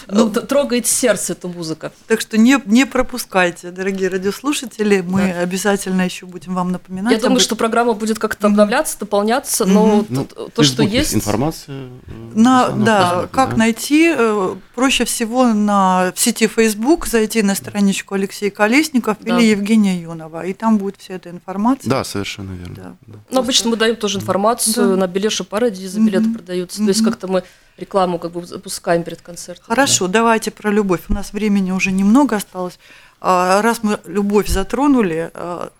ну, 0.07 0.29
трогает 0.29 0.87
сердце 0.87 1.33
эта 1.33 1.47
музыка. 1.47 1.91
Так 2.07 2.21
что 2.21 2.37
не, 2.37 2.59
не 2.65 2.85
пропускайте, 2.85 3.71
дорогие 3.71 4.09
радиослушатели. 4.09 5.01
Мы 5.01 5.33
да. 5.33 5.39
обязательно 5.41 6.03
еще 6.03 6.25
будем 6.25 6.55
вам 6.55 6.71
напоминать. 6.71 7.13
Я 7.13 7.19
думаю, 7.19 7.39
что 7.39 7.55
программа 7.55 7.93
будет 7.93 8.19
как-то 8.19 8.47
обновляться, 8.47 8.99
дополняться, 8.99 9.65
но 9.65 10.05
ну, 10.09 10.25
то, 10.25 10.63
что 10.63 10.83
есть... 10.83 11.13
Информация. 11.13 11.75
Э, 12.07 12.31
на, 12.33 12.69
да, 12.69 13.27
как 13.31 13.57
найти? 13.57 14.13
Э, 14.15 14.55
проще 14.75 15.05
всего 15.05 15.53
на, 15.53 16.11
в 16.15 16.19
сети 16.19 16.47
Facebook 16.47 17.07
зайти 17.07 17.41
на 17.41 17.55
страничку 17.55 18.15
Алексея 18.15 18.51
Колесников 18.51 19.17
или 19.23 19.43
Евгения 19.43 19.99
Юнова, 20.01 20.45
и 20.45 20.53
там 20.53 20.77
будет 20.77 20.97
вся 20.97 21.15
эта 21.15 21.29
информация. 21.29 21.89
Да, 21.89 22.03
совершенно 22.03 22.53
верно. 22.53 22.97
Но 23.29 23.39
обычно 23.39 23.69
мы 23.69 23.77
даем 23.77 23.95
тоже 23.95 24.19
информацию 24.19 24.97
на 24.97 25.07
Белеша 25.07 25.43
паради 25.43 25.87
за 25.87 25.99
билеты 25.99 26.25
mm-hmm. 26.25 26.33
продаются. 26.33 26.81
Mm-hmm. 26.81 26.85
То 26.85 26.89
есть 26.89 27.03
как-то 27.03 27.27
мы 27.27 27.43
рекламу 27.77 28.19
как 28.19 28.31
бы 28.31 28.45
запускаем 28.45 29.03
перед 29.03 29.21
концертом. 29.21 29.65
Хорошо, 29.67 30.07
да. 30.07 30.13
давайте 30.13 30.51
про 30.51 30.71
любовь. 30.71 31.01
У 31.09 31.13
нас 31.13 31.33
времени 31.33 31.71
уже 31.71 31.91
немного 31.91 32.37
осталось. 32.37 32.79
А, 33.21 33.61
раз 33.61 33.79
мы 33.83 33.99
любовь 34.05 34.47
затронули, 34.47 35.31
а, 35.33 35.71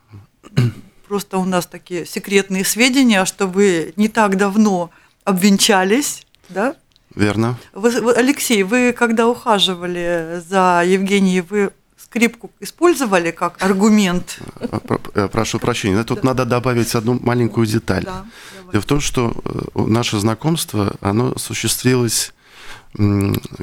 просто 1.07 1.37
у 1.37 1.45
нас 1.45 1.65
такие 1.65 2.05
секретные 2.05 2.65
сведения, 2.65 3.25
что 3.25 3.47
вы 3.47 3.93
не 3.95 4.07
так 4.09 4.37
давно 4.37 4.89
обвенчались, 5.23 6.25
да? 6.49 6.75
Верно. 7.13 7.57
Вы, 7.73 8.01
вы, 8.01 8.13
Алексей, 8.13 8.63
вы 8.63 8.91
когда 8.91 9.27
ухаживали 9.27 10.41
за 10.47 10.83
Евгенией, 10.85 11.41
вы 11.41 11.71
скрипку 11.97 12.51
использовали 12.59 13.31
как 13.31 13.61
аргумент? 13.61 14.39
А, 14.59 14.79
э, 15.13 15.27
прошу 15.27 15.59
прощения, 15.59 16.03
тут 16.03 16.21
да. 16.21 16.29
надо 16.29 16.45
добавить 16.45 16.93
одну 16.95 17.19
маленькую 17.19 17.65
деталь. 17.67 18.03
Да, 18.03 18.25
Дело 18.71 18.81
в 18.81 18.85
том, 18.85 18.99
что 18.99 19.33
э, 19.75 19.81
наше 19.81 20.19
знакомство, 20.19 20.95
оно 21.01 21.33
осуществилось 21.35 22.31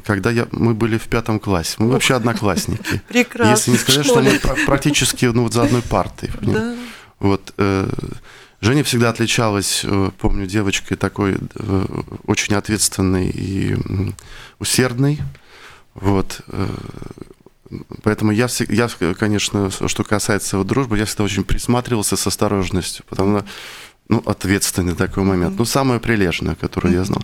когда 0.04 0.30
я, 0.30 0.46
мы 0.50 0.74
были 0.74 0.98
в 0.98 1.04
пятом 1.04 1.40
классе. 1.40 1.76
Мы 1.78 1.88
вообще 1.88 2.14
одноклассники. 2.14 3.00
Прекрасно. 3.08 3.50
Если 3.52 3.70
не 3.70 3.78
сказать, 3.78 4.04
что 4.04 4.20
мы 4.20 4.38
практически 4.66 5.24
ну, 5.24 5.44
вот 5.44 5.54
за 5.54 5.62
одной 5.62 5.80
партой. 5.80 6.30
Да. 6.42 6.74
Вот, 7.18 7.54
э, 7.56 7.88
Женя 8.60 8.84
всегда 8.84 9.10
отличалась, 9.10 9.84
помню, 10.18 10.46
девочкой 10.46 10.96
такой 10.96 11.36
э, 11.36 11.86
очень 12.26 12.54
ответственной 12.54 13.28
и 13.28 13.76
усердной. 14.58 15.18
Вот. 15.94 16.42
Поэтому 18.02 18.32
я, 18.32 18.48
я, 18.68 18.88
конечно, 19.14 19.70
что 19.70 20.04
касается 20.04 20.58
вот 20.58 20.66
дружбы, 20.66 20.98
я 20.98 21.04
всегда 21.04 21.24
очень 21.24 21.44
присматривался 21.44 22.16
с 22.16 22.26
осторожностью, 22.26 23.04
потому 23.08 23.38
что 23.38 23.46
ну, 24.08 24.22
ответственный 24.26 24.94
такой 24.94 25.22
момент. 25.22 25.58
Ну, 25.58 25.64
самое 25.64 26.00
прилежное, 26.00 26.54
которое 26.54 26.94
я 26.94 27.04
знал. 27.04 27.22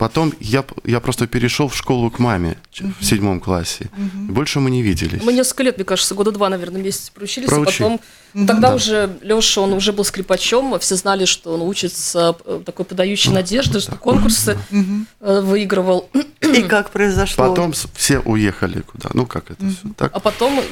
Потом 0.00 0.32
я, 0.40 0.64
я 0.84 0.98
просто 0.98 1.26
перешел 1.26 1.68
в 1.68 1.76
школу 1.76 2.10
к 2.10 2.18
маме 2.18 2.56
uh-huh. 2.72 2.90
в 3.00 3.04
седьмом 3.04 3.38
классе. 3.38 3.90
Uh-huh. 3.94 4.32
Больше 4.32 4.58
мы 4.58 4.70
не 4.70 4.80
виделись. 4.80 5.22
Мы 5.22 5.34
несколько 5.34 5.62
лет, 5.62 5.76
мне 5.76 5.84
кажется, 5.84 6.14
года 6.14 6.32
два, 6.32 6.48
наверное, 6.48 6.80
вместе 6.80 7.12
проучились. 7.12 7.50
Проучи. 7.50 7.84
А 7.84 7.88
потом, 7.88 8.00
uh-huh. 8.32 8.46
тогда 8.46 8.70
да. 8.70 8.74
уже 8.76 9.18
Леша, 9.20 9.60
он 9.60 9.74
уже 9.74 9.92
был 9.92 10.04
скрипачом, 10.04 10.78
все 10.78 10.96
знали, 10.96 11.26
что 11.26 11.52
он 11.52 11.60
учится 11.60 12.34
э, 12.46 12.62
такой 12.64 12.86
подающий 12.86 13.30
надежды, 13.30 13.78
что 13.80 13.96
конкурсы 13.96 14.56
uh-huh. 14.70 15.42
выигрывал. 15.42 16.08
И 16.40 16.62
как 16.62 16.88
произошло? 16.88 17.48
Потом 17.48 17.74
все 17.94 18.20
уехали 18.20 18.80
куда. 18.80 19.10
Ну, 19.12 19.26
как 19.26 19.50
это 19.50 19.62
uh-huh. 19.62 19.76
все 19.80 19.94
так. 19.98 20.12
А 20.14 20.20
потом 20.20 20.62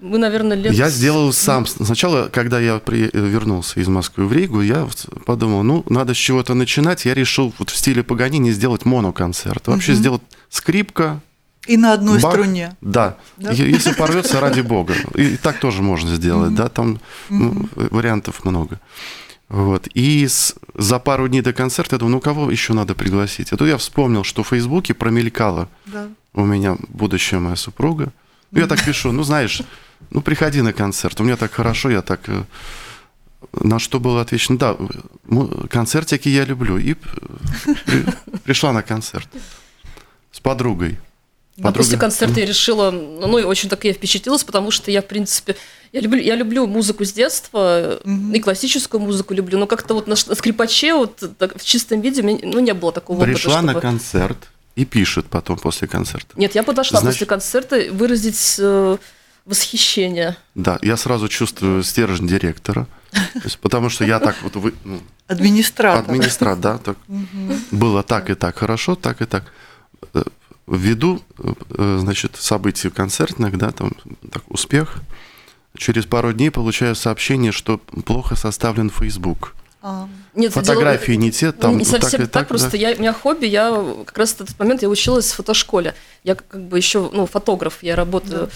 мы, 0.00 0.18
наверное, 0.18 0.56
лет... 0.56 0.72
Я 0.72 0.88
сделал 0.88 1.32
сам. 1.32 1.66
Сначала, 1.66 2.28
когда 2.28 2.58
я 2.58 2.78
при... 2.78 3.10
вернулся 3.12 3.80
из 3.80 3.88
Москвы 3.88 4.26
в 4.26 4.32
Ригу, 4.32 4.62
я 4.62 4.88
подумал, 5.26 5.62
ну, 5.62 5.84
надо 5.88 6.14
с 6.14 6.16
чего-то 6.16 6.54
начинать. 6.54 7.04
Я 7.04 7.14
решил 7.14 7.52
вот 7.58 7.70
в 7.70 7.76
стиле 7.76 8.02
Паганини 8.02 8.50
сделать 8.50 8.84
моноконцерт. 8.84 9.66
Вообще 9.66 9.92
угу. 9.92 9.98
сделать 9.98 10.22
скрипка, 10.48 11.20
И 11.66 11.76
на 11.76 11.92
одной 11.92 12.18
Бах, 12.20 12.32
струне. 12.32 12.76
Да. 12.80 13.16
Да? 13.36 13.52
Если 13.52 13.92
порвется, 13.92 14.40
ради 14.40 14.62
бога. 14.62 14.94
И 15.14 15.36
так 15.36 15.58
тоже 15.58 15.82
можно 15.82 16.14
сделать, 16.14 16.54
да, 16.54 16.68
там 16.68 17.00
ну, 17.28 17.68
вариантов 17.74 18.44
много. 18.44 18.80
Вот. 19.50 19.88
И 19.94 20.26
с- 20.26 20.54
за 20.74 20.98
пару 20.98 21.28
дней 21.28 21.42
до 21.42 21.52
концерта 21.52 21.96
я 21.96 21.98
думаю, 21.98 22.14
ну 22.14 22.20
кого 22.20 22.50
еще 22.50 22.72
надо 22.72 22.94
пригласить? 22.94 23.52
А 23.52 23.56
то 23.56 23.66
я 23.66 23.76
вспомнил, 23.76 24.24
что 24.24 24.42
в 24.42 24.48
Фейсбуке 24.48 24.94
промелькало 24.94 25.68
Да. 25.86 26.08
у 26.34 26.44
меня 26.44 26.76
будущая 26.88 27.40
моя 27.40 27.56
супруга. 27.56 28.12
Ну, 28.52 28.60
я 28.60 28.66
так 28.66 28.84
пишу, 28.84 29.12
ну, 29.12 29.22
знаешь, 29.22 29.62
ну, 30.10 30.20
приходи 30.20 30.62
на 30.62 30.72
концерт. 30.72 31.20
У 31.20 31.24
меня 31.24 31.36
так 31.36 31.52
хорошо, 31.52 31.90
я 31.90 32.02
так... 32.02 32.20
э, 32.28 32.42
На 33.52 33.78
что 33.78 34.00
было 34.00 34.20
отвечено, 34.22 34.58
да, 34.58 34.76
концертики 35.70 36.28
я 36.28 36.44
люблю. 36.44 36.78
И 36.78 36.94
при- 36.94 38.06
пришла 38.44 38.72
на 38.72 38.82
концерт 38.82 39.28
с 40.32 40.40
подругой. 40.40 40.98
А 41.62 41.72
после 41.72 41.98
концерта 41.98 42.40
я 42.40 42.46
решила, 42.46 42.90
ну 42.90 43.36
и 43.38 43.42
очень 43.42 43.68
так 43.68 43.84
я 43.84 43.92
впечатлилась, 43.92 44.44
потому 44.44 44.70
что 44.70 44.90
я, 44.90 45.02
в 45.02 45.06
принципе, 45.06 45.56
я 45.92 46.00
люблю, 46.00 46.18
я 46.22 46.34
люблю 46.34 46.66
музыку 46.66 47.04
с 47.04 47.12
детства, 47.12 47.98
и 48.34 48.40
классическую 48.40 48.98
музыку 49.02 49.34
люблю, 49.34 49.58
но 49.58 49.66
как-то 49.66 49.92
вот 49.94 50.06
на 50.06 50.16
скрипаче 50.16 50.94
вот 50.94 51.22
так 51.38 51.58
в 51.60 51.64
чистом 51.64 52.00
виде 52.00 52.22
меня, 52.22 52.38
ну, 52.44 52.60
не 52.60 52.72
было 52.72 52.92
такого 52.92 53.22
Пришла 53.24 53.54
опыта, 53.58 53.66
на 53.66 53.72
чтобы- 53.72 53.80
концерт 53.82 54.38
и 54.76 54.86
пишет 54.86 55.26
потом 55.26 55.58
после 55.58 55.86
концерта. 55.86 56.28
Нет, 56.36 56.54
я 56.54 56.62
подошла 56.62 57.00
Значит- 57.00 57.16
после 57.18 57.26
концерта 57.26 57.92
выразить 57.92 58.56
э, 58.58 58.96
восхищение. 59.46 60.36
Да, 60.54 60.78
я 60.82 60.96
сразу 60.96 61.28
чувствую 61.28 61.82
стержень 61.82 62.26
директора, 62.28 62.86
То 63.12 63.40
есть, 63.44 63.58
потому 63.58 63.88
что 63.90 64.04
я 64.04 64.18
так 64.20 64.36
вот 64.42 64.56
вы, 64.56 64.74
ну, 64.84 65.00
Администратор. 65.26 66.04
администрат, 66.10 66.60
да, 66.60 66.78
так 66.78 66.96
было 67.70 68.02
так 68.02 68.30
и 68.30 68.34
так 68.34 68.56
хорошо, 68.58 68.94
так 68.94 69.20
и 69.22 69.26
так. 69.26 69.44
Э, 70.14 70.22
Ввиду, 70.66 71.20
э, 71.38 71.98
значит, 72.00 72.36
событий 72.36 72.90
концертных, 72.90 73.58
да, 73.58 73.70
там 73.72 73.92
так, 74.30 74.42
успех. 74.48 74.98
Через 75.76 76.04
пару 76.06 76.32
дней 76.32 76.50
получаю 76.50 76.94
сообщение, 76.94 77.50
что 77.52 77.78
плохо 77.78 78.36
составлен 78.36 78.88
Facebook. 78.90 79.54
А, 79.82 80.08
Нет, 80.34 80.52
Фотографии 80.52 81.12
дело- 81.12 81.22
не 81.22 81.30
те, 81.32 81.52
там 81.52 81.78
не 81.78 81.84
так 81.84 82.02
совсем 82.02 82.20
и 82.20 82.24
так, 82.24 82.32
так, 82.32 82.48
просто 82.48 82.70
да. 82.72 82.76
я, 82.76 82.94
у 82.94 82.98
меня 83.00 83.12
хобби, 83.12 83.46
я 83.46 83.72
как 84.06 84.18
раз 84.18 84.34
в 84.34 84.40
этот 84.42 84.58
момент 84.58 84.82
я 84.82 84.88
училась 84.88 85.32
в 85.32 85.36
фотошколе. 85.36 85.94
Я 86.22 86.34
как 86.36 86.60
бы 86.68 86.76
еще, 86.76 87.10
ну, 87.12 87.26
фотограф, 87.26 87.82
я 87.82 87.96
работаю. 87.96 88.44
э, 88.44 88.48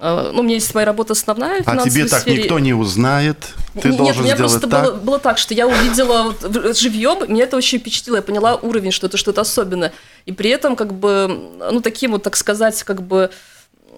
ну, 0.00 0.40
у 0.40 0.42
меня 0.42 0.54
есть 0.54 0.74
моя 0.74 0.84
работа 0.84 1.12
основная 1.12 1.62
в 1.62 1.68
А 1.68 1.76
тебе 1.88 2.06
так 2.06 2.22
сфере. 2.22 2.42
никто 2.42 2.58
не 2.58 2.74
узнает, 2.74 3.36
ты 3.80 3.88
Нет, 3.88 3.98
должен 3.98 4.22
у 4.22 4.24
меня 4.24 4.34
сделать 4.34 4.52
просто 4.52 4.68
так. 4.68 4.84
Было, 4.84 4.94
было 4.94 5.18
так, 5.18 5.38
что 5.38 5.54
я 5.54 5.66
увидела 5.68 6.22
вот 6.24 6.42
в- 6.42 6.74
живьем, 6.74 7.30
меня 7.32 7.44
это 7.44 7.56
очень 7.56 7.78
впечатлило, 7.78 8.16
я 8.16 8.22
поняла 8.22 8.56
уровень, 8.56 8.90
что 8.90 9.06
это 9.06 9.16
что-то 9.16 9.42
особенное. 9.42 9.92
И 10.26 10.32
при 10.32 10.50
этом, 10.50 10.74
как 10.76 10.92
бы, 10.92 11.28
ну, 11.70 11.80
таким 11.80 12.12
вот, 12.12 12.22
так 12.24 12.36
сказать, 12.36 12.82
как 12.82 13.02
бы, 13.02 13.30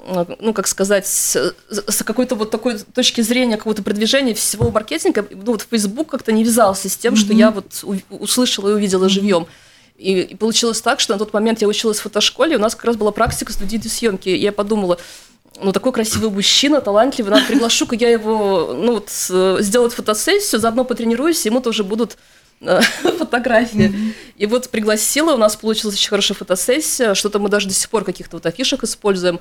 э, 0.07 0.24
ну, 0.40 0.52
как 0.52 0.66
сказать, 0.66 1.07
с, 1.07 1.54
с 1.70 2.02
какой-то 2.02 2.35
вот 2.35 2.50
такой 2.50 2.78
точки 2.78 3.22
зрения, 3.22 3.57
какого-то 3.57 3.83
продвижения 3.83 4.35
всего 4.35 4.70
маркетинга, 4.70 5.26
ну, 5.30 5.52
вот 5.52 5.66
Facebook 5.70 6.11
как-то 6.11 6.33
не 6.33 6.44
вязался 6.44 6.88
с 6.90 6.96
тем, 6.96 7.16
что 7.16 7.33
я 7.33 7.50
вот 7.50 7.83
услышала 8.11 8.68
и 8.68 8.72
увидела 8.74 9.09
живьем. 9.09 9.46
И, 9.96 10.20
и 10.20 10.35
получилось 10.35 10.80
так, 10.80 10.98
что 11.00 11.12
на 11.12 11.18
тот 11.20 11.33
момент 11.33 11.62
я 11.62 11.68
училась 11.68 11.98
в 12.00 12.02
фотошколе, 12.02 12.57
у 12.57 12.59
нас 12.61 12.74
как 12.74 12.85
раз 12.85 12.96
была 12.96 13.12
практика 13.12 13.52
студийной 13.52 13.88
съемки. 13.88 14.28
И 14.28 14.37
я 14.38 14.50
подумала, 14.50 14.98
ну, 15.62 15.72
такой 15.72 15.92
красивый 15.92 16.30
мужчина, 16.30 16.80
талантливый, 16.80 17.30
надо 17.32 17.46
приглашу-ка 17.46 17.94
я 17.96 18.10
его, 18.10 18.74
ну, 18.76 18.94
вот, 18.94 19.10
э, 19.30 19.56
сделать 19.60 19.92
фотосессию, 19.94 20.60
заодно 20.60 20.84
потренируюсь, 20.84 21.46
ему 21.46 21.60
тоже 21.60 21.84
будут 21.84 22.16
э, 22.60 22.80
фотографии. 23.18 24.14
И 24.36 24.46
вот 24.46 24.68
пригласила, 24.70 25.34
у 25.34 25.38
нас 25.38 25.56
получилась 25.56 25.94
очень 25.96 26.08
хорошая 26.10 26.36
фотосессия, 26.36 27.14
что-то 27.14 27.38
мы 27.38 27.48
даже 27.48 27.68
до 27.68 27.74
сих 27.74 27.88
пор 27.90 28.04
каких-то 28.04 28.36
вот 28.36 28.46
афишах 28.46 28.82
используем. 28.84 29.38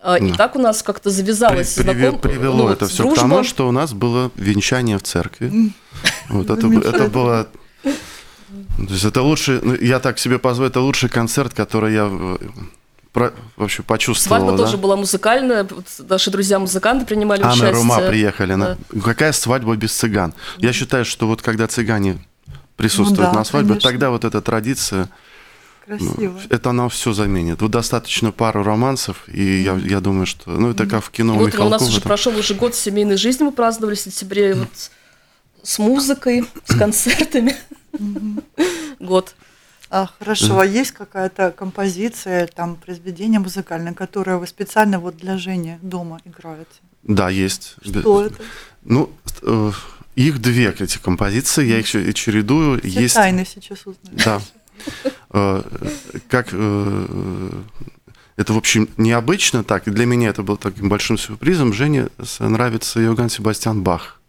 А, 0.00 0.16
И 0.16 0.30
Да. 0.30 0.36
так 0.36 0.54
у 0.56 0.60
нас 0.60 0.82
как-то 0.84 1.10
завязалось 1.10 1.74
При- 1.74 1.82
знаком- 1.82 2.20
привело 2.20 2.56
ну, 2.58 2.62
вот 2.64 2.72
это 2.74 2.86
все 2.86 3.02
к 3.02 3.06
дружба. 3.06 3.22
тому, 3.22 3.42
что 3.44 3.66
у 3.68 3.72
нас 3.72 3.92
было 3.92 4.30
венчание 4.36 4.96
в 4.96 5.02
церкви. 5.02 5.72
Вот 6.28 6.48
это, 6.50 6.68
было... 7.08 7.48
То 7.82 8.92
есть 8.94 9.04
это 9.04 9.22
лучший, 9.22 9.58
ну, 9.60 9.74
я 9.74 9.98
так 9.98 10.18
себе 10.20 10.38
позволю, 10.38 10.70
это 10.70 10.80
лучший 10.80 11.08
концерт, 11.08 11.52
который 11.52 11.92
я 11.94 12.08
э, 12.10 12.36
про- 13.12 13.32
вообще 13.56 13.82
почувствовал. 13.82 14.38
Свадьба 14.40 14.56
да. 14.56 14.64
тоже 14.64 14.76
была 14.76 14.96
музыкальная, 14.96 15.66
наши 16.08 16.30
друзья-музыканты 16.30 17.06
принимали 17.06 17.40
Анна 17.42 17.52
участие. 17.52 17.70
и 17.70 17.74
Рома 17.74 18.00
приехали. 18.00 18.54
на- 18.54 18.78
Да. 18.92 19.00
Какая 19.00 19.32
свадьба 19.32 19.76
без 19.76 19.92
цыган? 19.92 20.34
Я 20.58 20.72
считаю, 20.72 21.04
что 21.04 21.26
вот 21.26 21.42
когда 21.42 21.66
цыгане 21.66 22.18
присутствуют 22.76 23.28
Ну 23.28 23.32
да, 23.32 23.38
на 23.38 23.44
свадьбе, 23.44 23.70
конечно. 23.70 23.90
тогда 23.90 24.10
вот 24.10 24.24
эта 24.24 24.40
традиция, 24.40 25.08
ну, 25.88 25.98
красиво. 25.98 26.40
это 26.50 26.70
она 26.70 26.88
все 26.88 27.12
заменит. 27.12 27.60
Вот 27.62 27.70
достаточно 27.70 28.30
пару 28.30 28.62
романсов, 28.62 29.24
и 29.28 29.62
я, 29.62 29.74
я 29.74 30.00
думаю, 30.00 30.26
что... 30.26 30.50
Ну, 30.50 30.70
это 30.70 30.86
как 30.86 31.02
в 31.02 31.10
кино 31.10 31.34
у 31.34 31.38
Вот 31.38 31.54
у 31.58 31.68
нас 31.68 31.82
уже 31.82 31.94
там- 32.00 32.02
прошел 32.08 32.36
уже 32.36 32.54
год 32.54 32.74
семейной 32.74 33.16
жизни, 33.16 33.44
мы 33.44 33.52
праздновали 33.52 33.94
в 33.96 34.00
сентябре 34.00 34.54
вот 34.54 34.68
с 35.62 35.78
музыкой, 35.78 36.44
с 36.66 36.74
концертами. 36.78 37.56
Год. 39.00 39.34
А, 39.90 40.06
хорошо, 40.18 40.58
а 40.58 40.66
есть 40.66 40.92
какая-то 40.92 41.50
композиция, 41.50 42.46
там, 42.46 42.76
произведение 42.76 43.40
музыкальное, 43.40 43.94
которое 43.94 44.36
вы 44.36 44.46
специально 44.46 44.98
вот 44.98 45.16
для 45.16 45.38
Жени 45.38 45.78
дома 45.80 46.20
играете? 46.24 46.68
Да, 47.02 47.30
есть. 47.30 47.76
Что 47.82 48.26
это? 48.26 48.42
Ну, 48.84 49.10
э, 49.42 49.72
их 50.14 50.40
две, 50.40 50.74
эти 50.78 50.98
композиции, 50.98 51.64
я 51.64 51.78
их 51.78 51.86
чередую. 52.14 52.80
Все 52.80 53.00
есть... 53.00 53.14
тайны 53.14 53.46
сейчас 53.46 53.86
узнаю. 53.86 54.18
Да. 54.24 54.40
Э, 55.30 55.62
Как 56.28 56.48
э, 56.52 57.50
это, 58.36 58.52
в 58.52 58.58
общем, 58.58 58.88
необычно 58.98 59.64
так, 59.64 59.88
и 59.88 59.90
для 59.90 60.04
меня 60.04 60.28
это 60.28 60.42
было 60.42 60.58
таким 60.58 60.88
большим 60.88 61.16
сюрпризом. 61.16 61.72
Жене 61.72 62.08
нравится 62.38 63.02
Иоганн 63.02 63.30
Себастьян 63.30 63.82
Бах, 63.82 64.20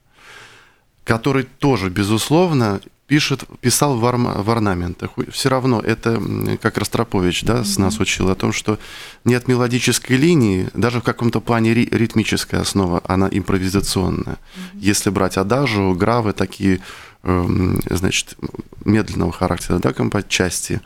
который 1.03 1.43
тоже, 1.43 1.89
безусловно, 1.89 2.79
пишет, 3.09 3.43
писал 3.59 3.97
в, 3.97 4.05
орма- 4.05 4.43
в 4.43 4.49
орнаментах. 4.51 5.09
Все 5.31 5.49
равно 5.49 5.81
это, 5.81 6.21
как 6.61 6.77
Ростропович 6.77 7.43
да, 7.43 7.63
с 7.63 7.79
нас 7.79 7.99
учил, 7.99 8.29
о 8.29 8.35
том, 8.35 8.53
что 8.53 8.77
нет 9.25 9.47
мелодической 9.47 10.15
линии, 10.15 10.69
даже 10.75 10.99
в 10.99 11.03
каком-то 11.03 11.41
плане 11.41 11.73
ри- 11.73 11.89
ритмическая 11.91 12.61
основа, 12.61 13.01
она 13.05 13.27
импровизационная. 13.31 14.37
Если 14.75 15.09
брать 15.09 15.37
адажу, 15.37 15.95
гравы, 15.95 16.33
такие, 16.33 16.81
эм, 17.23 17.81
значит, 17.89 18.37
медленного 18.85 19.31
характера, 19.31 19.79
да, 19.79 19.89
компо- 19.89 20.23
части 20.27 20.79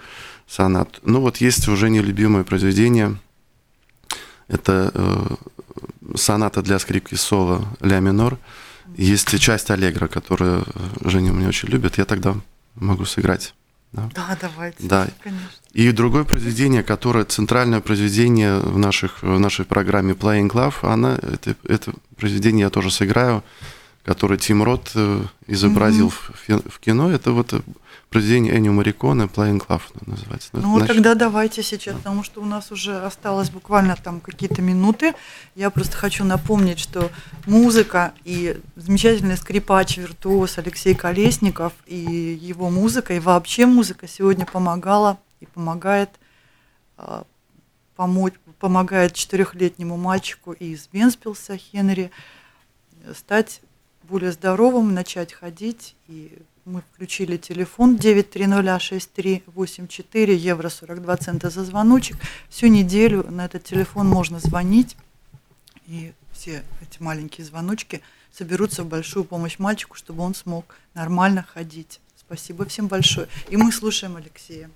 сонат. 0.48 1.02
Ну 1.04 1.20
вот 1.20 1.38
есть 1.38 1.68
уже 1.68 1.90
нелюбимое 1.90 2.46
произведение, 2.46 3.18
это 4.48 4.92
э, 4.94 6.16
соната 6.16 6.62
для 6.62 6.80
скрипки 6.80 7.16
соло 7.16 7.66
ля 7.82 8.00
минор. 8.00 8.38
Есть 8.98 9.40
часть 9.40 9.72
аллегро, 9.72 10.08
которую 10.08 10.66
Женя 11.02 11.32
меня 11.32 11.48
очень 11.48 11.70
любит, 11.70 11.98
я 11.98 12.06
тогда 12.06 12.36
могу 12.76 13.06
сыграть. 13.06 13.54
Да. 13.92 14.10
Да, 14.16 14.38
давайте. 14.42 14.78
Да. 14.80 15.08
Конечно. 15.24 15.48
И 15.74 15.92
другое 15.92 16.24
произведение, 16.24 16.82
которое 16.84 17.26
центральное 17.26 17.80
произведение 17.80 18.60
в, 18.60 18.78
наших, 18.78 19.22
в 19.22 19.40
нашей 19.40 19.66
программе 19.66 20.14
Playing 20.14 20.50
Love, 20.50 20.76
она, 20.82 21.16
это, 21.22 21.56
это 21.64 21.94
произведение 22.18 22.64
я 22.64 22.70
тоже 22.72 22.90
сыграю, 22.90 23.44
которое 24.04 24.38
Тим 24.38 24.64
Рот 24.64 24.92
э, 24.96 25.24
изобразил 25.48 26.10
в, 26.10 26.32
фи- 26.36 26.70
в 26.70 26.80
кино. 26.80 27.10
Это 27.10 27.32
вот 27.32 27.54
э, 27.54 27.62
произведение 28.10 28.58
Эннио 28.58 28.74
Мариконе 28.74 29.24
Playing 29.24 29.66
Love 29.66 29.82
называется. 30.06 30.50
Ну 30.52 30.72
вот 30.72 30.80
Значит, 30.80 30.96
тогда 30.96 31.16
давайте 31.16 31.64
сейчас, 31.64 31.96
потому 31.96 32.24
что 32.24 32.42
у 32.42 32.46
нас 32.46 32.72
уже 32.72 32.98
осталось 32.98 33.50
буквально 33.50 33.96
там 33.96 34.20
какие-то 34.20 34.62
минуты. 34.62 35.14
Я 35.56 35.70
просто 35.70 35.96
хочу 35.96 36.26
напомнить, 36.26 36.80
что 36.80 37.12
музыка 37.46 38.14
и 38.26 38.60
замечательный 38.76 39.38
скрипач, 39.38 39.98
виртуоз 39.98 40.58
Алексей 40.58 40.96
Колесников 40.96 41.72
и 41.86 41.98
его 41.98 42.70
музыка, 42.70 43.14
и 43.14 43.20
вообще 43.20 43.66
музыка 43.66 44.08
сегодня 44.10 44.46
помогала 44.46 45.18
и 45.40 45.46
помогает 45.46 46.10
а, 46.98 47.24
помочь, 47.96 48.34
помогает 48.60 49.14
четырехлетнему 49.14 49.96
мальчику 49.96 50.52
из 50.52 50.90
Венспилса 50.92 51.58
Хенри 51.58 52.12
стать 53.16 53.62
более 54.04 54.32
здоровым, 54.32 54.94
начать 54.94 55.34
ходить. 55.34 55.96
И 56.08 56.38
мы 56.66 56.82
включили 56.82 57.38
телефон 57.38 57.98
9306384, 57.98 60.34
евро 60.34 60.70
42 60.70 61.18
цента 61.18 61.50
за 61.50 61.66
звоночек. 61.66 62.18
Всю 62.50 62.68
неделю 62.68 63.26
на 63.30 63.46
этот 63.46 63.64
телефон 63.64 64.08
можно 64.08 64.40
звонить. 64.40 64.96
И 65.88 66.14
все 66.32 66.64
эти 66.82 67.02
маленькие 67.02 67.46
звоночки 67.46 68.02
соберутся 68.32 68.84
в 68.84 68.88
большую 68.88 69.26
помощь 69.26 69.60
мальчику, 69.60 69.96
чтобы 69.96 70.24
он 70.24 70.34
смог 70.36 70.78
нормально 70.94 71.44
ходить. 71.44 72.00
Спасибо 72.18 72.66
всем 72.66 72.88
большое. 72.88 73.28
И 73.50 73.58
мы 73.58 73.72
слушаем 73.72 74.16
Алексея. 74.16 74.70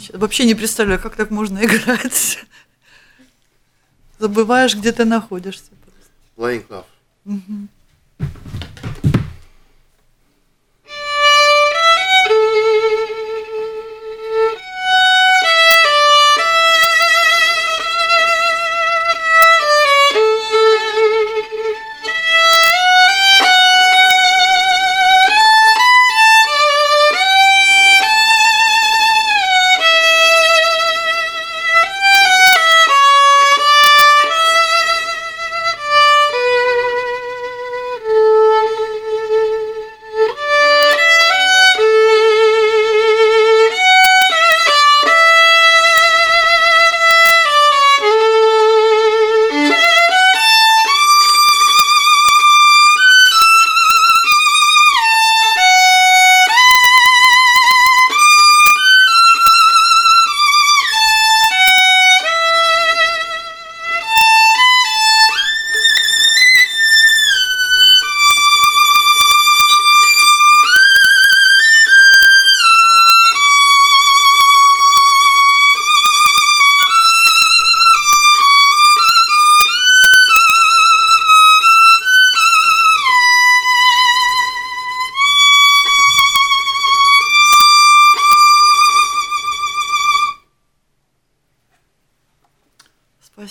Замечательно. 0.00 0.18
Вообще 0.20 0.44
не 0.46 0.54
представляю, 0.54 1.00
как 1.00 1.16
так 1.16 1.30
можно 1.30 1.58
играть. 1.64 2.38
Забываешь, 4.18 4.74
где 4.74 4.92
ты 4.92 5.04
находишься. 5.04 5.70
Playing 6.36 6.66
love. 6.68 6.84
Мгм. 7.24 7.68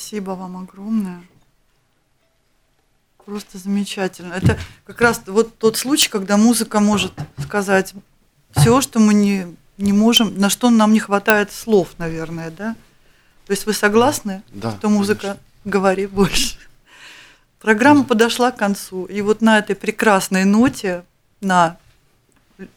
Спасибо 0.09 0.31
вам 0.31 0.57
огромное. 0.57 1.21
Просто 3.25 3.59
замечательно. 3.59 4.33
Это 4.33 4.57
как 4.83 4.99
раз 5.01 5.21
вот 5.27 5.59
тот 5.59 5.77
случай, 5.77 6.09
когда 6.09 6.35
музыка 6.35 6.79
может 6.79 7.13
сказать 7.37 7.93
все, 8.55 8.81
что 8.81 8.97
мы 8.97 9.13
не, 9.13 9.55
не 9.77 9.93
можем, 9.93 10.35
на 10.35 10.49
что 10.49 10.71
нам 10.71 10.93
не 10.93 10.99
хватает 10.99 11.51
слов, 11.51 11.89
наверное, 11.99 12.49
да? 12.49 12.75
То 13.45 13.51
есть 13.51 13.67
вы 13.67 13.73
согласны, 13.73 14.41
Да, 14.51 14.71
что 14.79 14.89
музыка 14.89 15.37
говорит 15.63 16.09
больше? 16.09 16.57
Программа 17.59 18.03
подошла 18.03 18.49
к 18.49 18.57
концу, 18.57 19.05
и 19.05 19.21
вот 19.21 19.41
на 19.41 19.59
этой 19.59 19.75
прекрасной 19.75 20.43
ноте, 20.43 21.03
на 21.39 21.77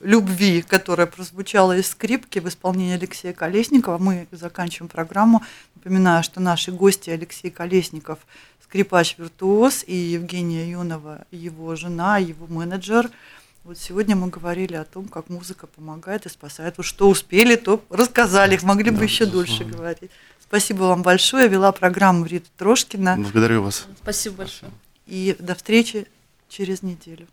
любви, 0.00 0.62
которая 0.62 1.06
прозвучала 1.06 1.76
из 1.76 1.88
скрипки 1.90 2.38
в 2.38 2.48
исполнении 2.48 2.94
Алексея 2.94 3.32
Колесникова, 3.32 3.98
мы 3.98 4.26
заканчиваем 4.30 4.88
программу. 4.88 5.42
Напоминаю, 5.74 6.22
что 6.22 6.40
наши 6.40 6.72
гости 6.72 7.10
Алексей 7.10 7.50
Колесников, 7.50 8.18
скрипач-виртуоз, 8.64 9.84
и 9.86 9.94
Евгения 9.94 10.70
Юнова, 10.70 11.26
его 11.30 11.74
жена, 11.76 12.18
его 12.18 12.46
менеджер. 12.46 13.10
Вот 13.64 13.78
сегодня 13.78 14.16
мы 14.16 14.28
говорили 14.28 14.74
о 14.74 14.84
том, 14.84 15.06
как 15.06 15.28
музыка 15.28 15.66
помогает 15.66 16.26
и 16.26 16.28
спасает. 16.28 16.78
Вот 16.78 16.86
что 16.86 17.08
успели, 17.08 17.56
то 17.56 17.84
рассказали, 17.90 18.58
могли 18.62 18.90
бы 18.90 18.98
Да, 18.98 19.04
еще 19.04 19.24
безусловно. 19.24 19.46
дольше 19.46 19.64
говорить. 19.64 20.10
Спасибо 20.40 20.82
вам 20.84 21.02
большое. 21.02 21.48
Вела 21.48 21.70
программу 21.72 22.26
Рита 22.26 22.48
Трошкина. 22.56 23.16
Благодарю 23.18 23.62
вас. 23.62 23.86
Спасибо 24.02 24.38
большое. 24.38 24.72
И 25.06 25.36
до 25.38 25.54
встречи 25.54 26.06
через 26.48 26.82
неделю. 26.82 27.26